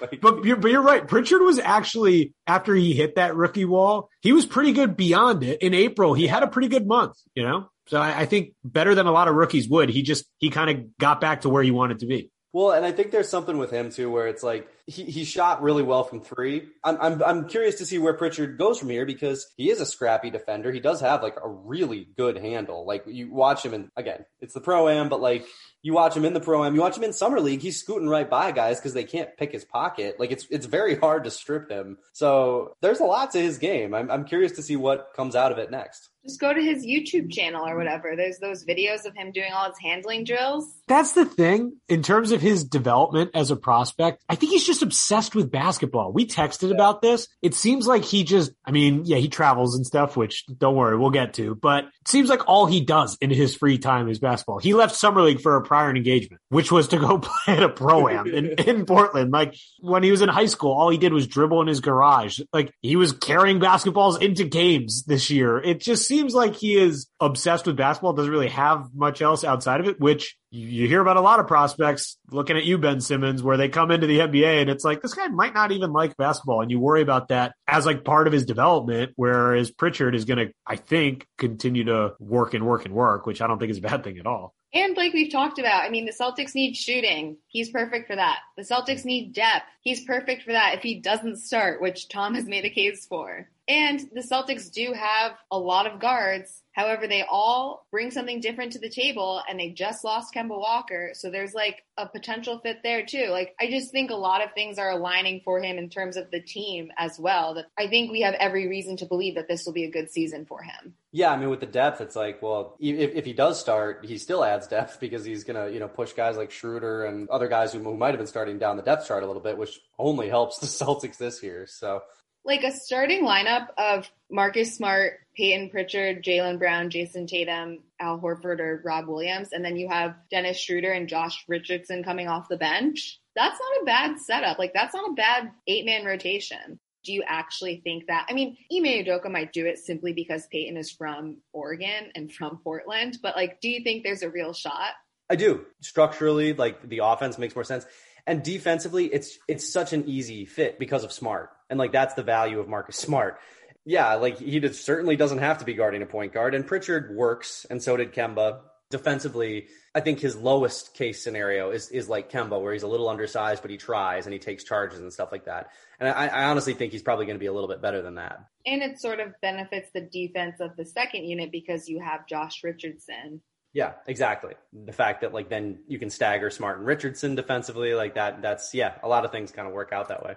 Like, 0.00 0.20
but 0.20 0.44
you're, 0.44 0.56
but 0.56 0.70
you're 0.70 0.82
right. 0.82 1.06
Pritchard 1.06 1.40
was 1.40 1.58
actually 1.58 2.34
after 2.46 2.74
he 2.74 2.94
hit 2.94 3.14
that 3.14 3.36
rookie 3.36 3.64
wall, 3.64 4.10
he 4.22 4.32
was 4.32 4.44
pretty 4.44 4.72
good 4.72 4.96
beyond 4.96 5.44
it. 5.44 5.62
In 5.62 5.72
April, 5.72 6.14
he 6.14 6.26
had 6.26 6.42
a 6.42 6.48
pretty 6.48 6.68
good 6.68 6.86
month. 6.86 7.16
You 7.34 7.44
know, 7.44 7.68
so 7.86 8.00
I, 8.00 8.20
I 8.20 8.26
think 8.26 8.54
better 8.64 8.94
than 8.94 9.06
a 9.06 9.12
lot 9.12 9.28
of 9.28 9.34
rookies 9.34 9.68
would. 9.68 9.88
He 9.88 10.02
just 10.02 10.24
he 10.38 10.50
kind 10.50 10.70
of 10.70 10.98
got 10.98 11.20
back 11.20 11.42
to 11.42 11.48
where 11.48 11.62
he 11.62 11.70
wanted 11.70 12.00
to 12.00 12.06
be. 12.06 12.30
Well, 12.54 12.70
and 12.70 12.86
I 12.86 12.92
think 12.92 13.10
there's 13.10 13.28
something 13.28 13.58
with 13.58 13.72
him 13.72 13.90
too, 13.90 14.08
where 14.08 14.28
it's 14.28 14.44
like 14.44 14.68
he, 14.86 15.02
he 15.02 15.24
shot 15.24 15.60
really 15.60 15.82
well 15.82 16.04
from 16.04 16.20
three. 16.20 16.68
I'm, 16.84 16.96
I'm 17.00 17.22
I'm 17.22 17.48
curious 17.48 17.78
to 17.78 17.86
see 17.86 17.98
where 17.98 18.14
Pritchard 18.14 18.58
goes 18.58 18.78
from 18.78 18.90
here 18.90 19.04
because 19.04 19.44
he 19.56 19.70
is 19.70 19.80
a 19.80 19.86
scrappy 19.86 20.30
defender. 20.30 20.70
He 20.70 20.78
does 20.78 21.00
have 21.00 21.20
like 21.20 21.36
a 21.42 21.48
really 21.48 22.08
good 22.16 22.36
handle. 22.36 22.86
Like 22.86 23.04
you 23.06 23.32
watch 23.32 23.64
him, 23.64 23.74
and 23.74 23.88
again, 23.96 24.24
it's 24.40 24.54
the 24.54 24.60
pro 24.60 24.88
am, 24.88 25.08
but 25.08 25.20
like 25.20 25.44
you 25.84 25.92
watch 25.92 26.16
him 26.16 26.24
in 26.24 26.32
the 26.32 26.40
pro 26.40 26.64
am, 26.64 26.74
you 26.74 26.80
watch 26.80 26.96
him 26.96 27.04
in 27.04 27.12
summer 27.12 27.38
league, 27.40 27.60
he's 27.60 27.78
scooting 27.78 28.08
right 28.08 28.28
by 28.28 28.50
guys 28.52 28.78
because 28.80 28.94
they 28.94 29.04
can't 29.04 29.36
pick 29.36 29.52
his 29.52 29.66
pocket. 29.66 30.18
Like 30.18 30.32
it's 30.32 30.46
it's 30.50 30.64
very 30.64 30.96
hard 30.96 31.24
to 31.24 31.30
strip 31.30 31.70
him. 31.70 31.98
So 32.14 32.74
there's 32.80 33.00
a 33.00 33.04
lot 33.04 33.32
to 33.32 33.40
his 33.40 33.58
game. 33.58 33.94
I'm 33.94 34.10
I'm 34.10 34.24
curious 34.24 34.52
to 34.52 34.62
see 34.62 34.76
what 34.76 35.12
comes 35.14 35.36
out 35.36 35.52
of 35.52 35.58
it 35.58 35.70
next. 35.70 36.08
Just 36.26 36.40
go 36.40 36.54
to 36.54 36.60
his 36.60 36.86
YouTube 36.86 37.30
channel 37.30 37.66
or 37.66 37.76
whatever. 37.76 38.14
There's 38.16 38.38
those 38.38 38.64
videos 38.64 39.04
of 39.04 39.14
him 39.14 39.30
doing 39.30 39.52
all 39.52 39.68
his 39.68 39.78
handling 39.78 40.24
drills. 40.24 40.66
That's 40.88 41.12
the 41.12 41.26
thing 41.26 41.76
in 41.86 42.02
terms 42.02 42.32
of 42.32 42.40
his 42.40 42.64
development 42.64 43.32
as 43.34 43.50
a 43.50 43.56
prospect. 43.56 44.24
I 44.26 44.34
think 44.34 44.52
he's 44.52 44.66
just 44.66 44.82
obsessed 44.82 45.34
with 45.34 45.50
basketball. 45.50 46.12
We 46.12 46.26
texted 46.26 46.68
yeah. 46.68 46.76
about 46.76 47.02
this. 47.02 47.28
It 47.42 47.54
seems 47.54 47.86
like 47.86 48.04
he 48.04 48.24
just, 48.24 48.52
I 48.64 48.70
mean, 48.70 49.02
yeah, 49.04 49.18
he 49.18 49.28
travels 49.28 49.76
and 49.76 49.84
stuff, 49.84 50.16
which 50.16 50.46
don't 50.46 50.76
worry, 50.76 50.96
we'll 50.96 51.10
get 51.10 51.34
to, 51.34 51.54
but 51.54 51.84
it 51.84 52.08
seems 52.08 52.30
like 52.30 52.48
all 52.48 52.64
he 52.64 52.80
does 52.80 53.18
in 53.20 53.28
his 53.28 53.54
free 53.54 53.76
time 53.76 54.08
is 54.08 54.18
basketball. 54.18 54.58
He 54.58 54.72
left 54.72 54.96
summer 54.96 55.20
league 55.20 55.42
for 55.42 55.56
a 55.56 55.62
prior 55.74 55.90
engagement, 55.90 56.40
which 56.50 56.70
was 56.70 56.86
to 56.86 56.98
go 56.98 57.18
play 57.44 57.56
at 57.56 57.62
a 57.64 57.68
pro 57.68 58.08
am 58.08 58.28
in, 58.28 58.46
in 58.58 58.86
Portland. 58.86 59.32
Like 59.32 59.56
when 59.80 60.04
he 60.04 60.12
was 60.12 60.22
in 60.22 60.28
high 60.28 60.46
school, 60.46 60.72
all 60.72 60.88
he 60.88 60.98
did 60.98 61.12
was 61.12 61.26
dribble 61.26 61.60
in 61.62 61.66
his 61.66 61.80
garage. 61.80 62.38
Like 62.52 62.72
he 62.80 62.94
was 62.94 63.10
carrying 63.10 63.58
basketballs 63.58 64.22
into 64.22 64.44
games 64.44 65.02
this 65.02 65.30
year. 65.30 65.58
It 65.58 65.80
just 65.80 66.06
seems 66.06 66.32
like 66.32 66.54
he 66.54 66.76
is 66.76 67.08
obsessed 67.18 67.66
with 67.66 67.76
basketball, 67.76 68.12
doesn't 68.12 68.30
really 68.30 68.50
have 68.50 68.94
much 68.94 69.20
else 69.20 69.42
outside 69.42 69.80
of 69.80 69.88
it, 69.88 69.98
which 69.98 70.36
you 70.52 70.86
hear 70.86 71.00
about 71.00 71.16
a 71.16 71.20
lot 71.20 71.40
of 71.40 71.48
prospects 71.48 72.16
looking 72.30 72.56
at 72.56 72.64
you, 72.64 72.78
Ben 72.78 73.00
Simmons, 73.00 73.42
where 73.42 73.56
they 73.56 73.68
come 73.68 73.90
into 73.90 74.06
the 74.06 74.20
NBA 74.20 74.60
and 74.60 74.70
it's 74.70 74.84
like, 74.84 75.02
this 75.02 75.14
guy 75.14 75.26
might 75.26 75.52
not 75.52 75.72
even 75.72 75.92
like 75.92 76.16
basketball. 76.16 76.62
And 76.62 76.70
you 76.70 76.78
worry 76.78 77.02
about 77.02 77.28
that 77.28 77.54
as 77.66 77.84
like 77.84 78.04
part 78.04 78.28
of 78.28 78.32
his 78.32 78.46
development, 78.46 79.12
whereas 79.16 79.72
Pritchard 79.72 80.14
is 80.14 80.24
going 80.24 80.38
to, 80.38 80.52
I 80.64 80.76
think, 80.76 81.26
continue 81.38 81.84
to 81.84 82.12
work 82.20 82.54
and 82.54 82.64
work 82.64 82.84
and 82.84 82.94
work, 82.94 83.26
which 83.26 83.42
I 83.42 83.48
don't 83.48 83.58
think 83.58 83.72
is 83.72 83.78
a 83.78 83.82
bad 83.82 84.04
thing 84.04 84.18
at 84.18 84.26
all. 84.26 84.54
And 84.74 84.96
like 84.96 85.12
we've 85.12 85.30
talked 85.30 85.60
about, 85.60 85.84
I 85.84 85.88
mean, 85.88 86.04
the 86.04 86.12
Celtics 86.12 86.54
need 86.54 86.76
shooting. 86.76 87.36
He's 87.46 87.70
perfect 87.70 88.08
for 88.08 88.16
that. 88.16 88.40
The 88.56 88.62
Celtics 88.62 89.04
need 89.04 89.32
depth. 89.32 89.66
He's 89.82 90.04
perfect 90.04 90.42
for 90.42 90.50
that 90.52 90.74
if 90.74 90.82
he 90.82 91.00
doesn't 91.00 91.36
start, 91.36 91.80
which 91.80 92.08
Tom 92.08 92.34
has 92.34 92.46
made 92.46 92.64
a 92.64 92.70
case 92.70 93.06
for. 93.06 93.48
And 93.66 94.00
the 94.12 94.20
Celtics 94.20 94.70
do 94.70 94.92
have 94.92 95.32
a 95.50 95.58
lot 95.58 95.86
of 95.86 95.98
guards. 95.98 96.62
However, 96.72 97.06
they 97.06 97.24
all 97.30 97.86
bring 97.90 98.10
something 98.10 98.40
different 98.40 98.72
to 98.72 98.78
the 98.78 98.90
table 98.90 99.40
and 99.48 99.58
they 99.58 99.70
just 99.70 100.04
lost 100.04 100.34
Kemba 100.34 100.58
Walker. 100.58 101.12
So 101.14 101.30
there's 101.30 101.54
like 101.54 101.84
a 101.96 102.06
potential 102.06 102.58
fit 102.58 102.78
there 102.82 103.06
too. 103.06 103.28
Like 103.30 103.54
I 103.60 103.70
just 103.70 103.92
think 103.92 104.10
a 104.10 104.16
lot 104.16 104.44
of 104.44 104.52
things 104.52 104.78
are 104.78 104.90
aligning 104.90 105.40
for 105.44 105.62
him 105.62 105.78
in 105.78 105.88
terms 105.88 106.16
of 106.16 106.30
the 106.30 106.40
team 106.40 106.90
as 106.98 107.18
well. 107.18 107.54
That 107.54 107.66
I 107.78 107.86
think 107.88 108.10
we 108.10 108.22
have 108.22 108.34
every 108.34 108.66
reason 108.68 108.96
to 108.98 109.06
believe 109.06 109.36
that 109.36 109.48
this 109.48 109.64
will 109.64 109.72
be 109.72 109.84
a 109.84 109.90
good 109.90 110.10
season 110.10 110.44
for 110.44 110.62
him. 110.62 110.94
Yeah, 111.12 111.30
I 111.30 111.36
mean, 111.36 111.48
with 111.48 111.60
the 111.60 111.66
depth, 111.66 112.00
it's 112.00 112.16
like, 112.16 112.42
well, 112.42 112.76
if, 112.80 113.14
if 113.14 113.24
he 113.24 113.32
does 113.32 113.60
start, 113.60 114.04
he 114.04 114.18
still 114.18 114.44
adds 114.44 114.66
depth 114.66 114.98
because 114.98 115.24
he's 115.24 115.44
gonna, 115.44 115.68
you 115.68 115.78
know, 115.78 115.86
push 115.86 116.12
guys 116.12 116.36
like 116.36 116.50
Schroeder 116.50 117.04
and 117.04 117.28
other 117.28 117.46
guys 117.46 117.72
who, 117.72 117.78
who 117.78 117.96
might 117.96 118.08
have 118.08 118.18
been 118.18 118.26
starting 118.26 118.58
down 118.58 118.76
the 118.76 118.82
depth 118.82 119.06
chart 119.06 119.22
a 119.22 119.26
little 119.26 119.42
bit, 119.42 119.56
which 119.56 119.80
only 119.96 120.28
helps 120.28 120.58
the 120.58 120.66
Celtics 120.84 121.16
this 121.16 121.40
year. 121.42 121.66
So 121.68 122.02
like 122.44 122.62
a 122.62 122.72
starting 122.72 123.24
lineup 123.24 123.68
of 123.78 124.10
Marcus 124.30 124.76
Smart, 124.76 125.14
Peyton 125.36 125.70
Pritchard, 125.70 126.22
Jaylen 126.22 126.58
Brown, 126.58 126.90
Jayson 126.90 127.26
Tatum, 127.26 127.80
Al 128.00 128.20
Horford, 128.20 128.60
or 128.60 128.82
Rob 128.84 129.08
Williams, 129.08 129.48
and 129.52 129.64
then 129.64 129.76
you 129.76 129.88
have 129.88 130.14
Dennis 130.30 130.58
Schroeder 130.58 130.92
and 130.92 131.08
Josh 131.08 131.44
Richardson 131.48 132.04
coming 132.04 132.28
off 132.28 132.48
the 132.48 132.56
bench. 132.56 133.20
That's 133.34 133.58
not 133.58 133.82
a 133.82 133.84
bad 133.84 134.20
setup. 134.20 134.58
Like 134.58 134.72
that's 134.74 134.94
not 134.94 135.10
a 135.10 135.14
bad 135.14 135.50
eight 135.66 135.84
man 135.84 136.04
rotation. 136.04 136.78
Do 137.04 137.12
you 137.12 137.22
actually 137.26 137.80
think 137.84 138.06
that? 138.06 138.26
I 138.30 138.32
mean, 138.32 138.56
Ime 138.72 139.04
Udoka 139.04 139.30
might 139.30 139.52
do 139.52 139.66
it 139.66 139.78
simply 139.78 140.12
because 140.12 140.46
Peyton 140.46 140.76
is 140.76 140.90
from 140.90 141.38
Oregon 141.52 142.10
and 142.14 142.32
from 142.32 142.58
Portland, 142.64 143.18
but 143.22 143.36
like, 143.36 143.60
do 143.60 143.68
you 143.68 143.82
think 143.82 144.04
there's 144.04 144.22
a 144.22 144.30
real 144.30 144.54
shot? 144.54 144.92
I 145.28 145.36
do. 145.36 145.64
Structurally, 145.80 146.52
like 146.52 146.88
the 146.88 146.98
offense 146.98 147.38
makes 147.38 147.54
more 147.54 147.64
sense. 147.64 147.86
And 148.26 148.42
defensively, 148.42 149.06
it's 149.06 149.38
it's 149.48 149.70
such 149.70 149.92
an 149.92 150.08
easy 150.08 150.46
fit 150.46 150.78
because 150.78 151.04
of 151.04 151.12
Smart, 151.12 151.50
and 151.70 151.78
like 151.78 151.92
that's 151.92 152.14
the 152.14 152.22
value 152.22 152.60
of 152.60 152.68
Marcus 152.68 152.96
Smart. 152.96 153.38
Yeah, 153.84 154.14
like 154.14 154.38
he 154.38 154.60
did, 154.60 154.74
certainly 154.74 155.16
doesn't 155.16 155.38
have 155.38 155.58
to 155.58 155.64
be 155.64 155.74
guarding 155.74 156.02
a 156.02 156.06
point 156.06 156.32
guard, 156.32 156.54
and 156.54 156.66
Pritchard 156.66 157.14
works, 157.14 157.66
and 157.68 157.82
so 157.82 157.96
did 157.96 158.12
Kemba. 158.12 158.60
Defensively, 158.90 159.66
I 159.94 160.00
think 160.00 160.20
his 160.20 160.36
lowest 160.36 160.94
case 160.94 161.22
scenario 161.22 161.70
is 161.70 161.88
is 161.90 162.08
like 162.08 162.30
Kemba, 162.30 162.60
where 162.60 162.72
he's 162.72 162.82
a 162.82 162.88
little 162.88 163.08
undersized, 163.08 163.62
but 163.62 163.70
he 163.70 163.76
tries 163.76 164.26
and 164.26 164.32
he 164.32 164.38
takes 164.38 164.62
charges 164.62 165.00
and 165.00 165.12
stuff 165.12 165.32
like 165.32 165.46
that. 165.46 165.70
And 165.98 166.08
I, 166.08 166.26
I 166.26 166.44
honestly 166.44 166.74
think 166.74 166.92
he's 166.92 167.02
probably 167.02 167.26
going 167.26 167.36
to 167.36 167.40
be 167.40 167.46
a 167.46 167.52
little 167.52 167.68
bit 167.68 167.82
better 167.82 168.02
than 168.02 168.14
that. 168.16 168.40
And 168.66 168.82
it 168.82 169.00
sort 169.00 169.20
of 169.20 169.32
benefits 169.42 169.90
the 169.94 170.02
defense 170.02 170.60
of 170.60 170.76
the 170.76 170.84
second 170.84 171.24
unit 171.24 171.50
because 171.50 171.88
you 171.88 172.00
have 172.00 172.26
Josh 172.28 172.62
Richardson, 172.62 173.40
yeah, 173.74 173.94
exactly. 174.06 174.54
The 174.72 174.92
fact 174.92 175.22
that 175.22 175.34
like 175.34 175.48
then 175.48 175.80
you 175.88 175.98
can 175.98 176.08
stagger 176.08 176.48
Smart 176.48 176.78
and 176.78 176.86
Richardson 176.86 177.34
defensively, 177.34 177.94
like 177.94 178.14
that, 178.14 178.40
that's 178.40 178.72
yeah, 178.72 178.94
a 179.02 179.08
lot 179.08 179.24
of 179.24 179.32
things 179.32 179.50
kind 179.50 179.66
of 179.66 179.74
work 179.74 179.92
out 179.92 180.08
that 180.08 180.24
way. 180.24 180.36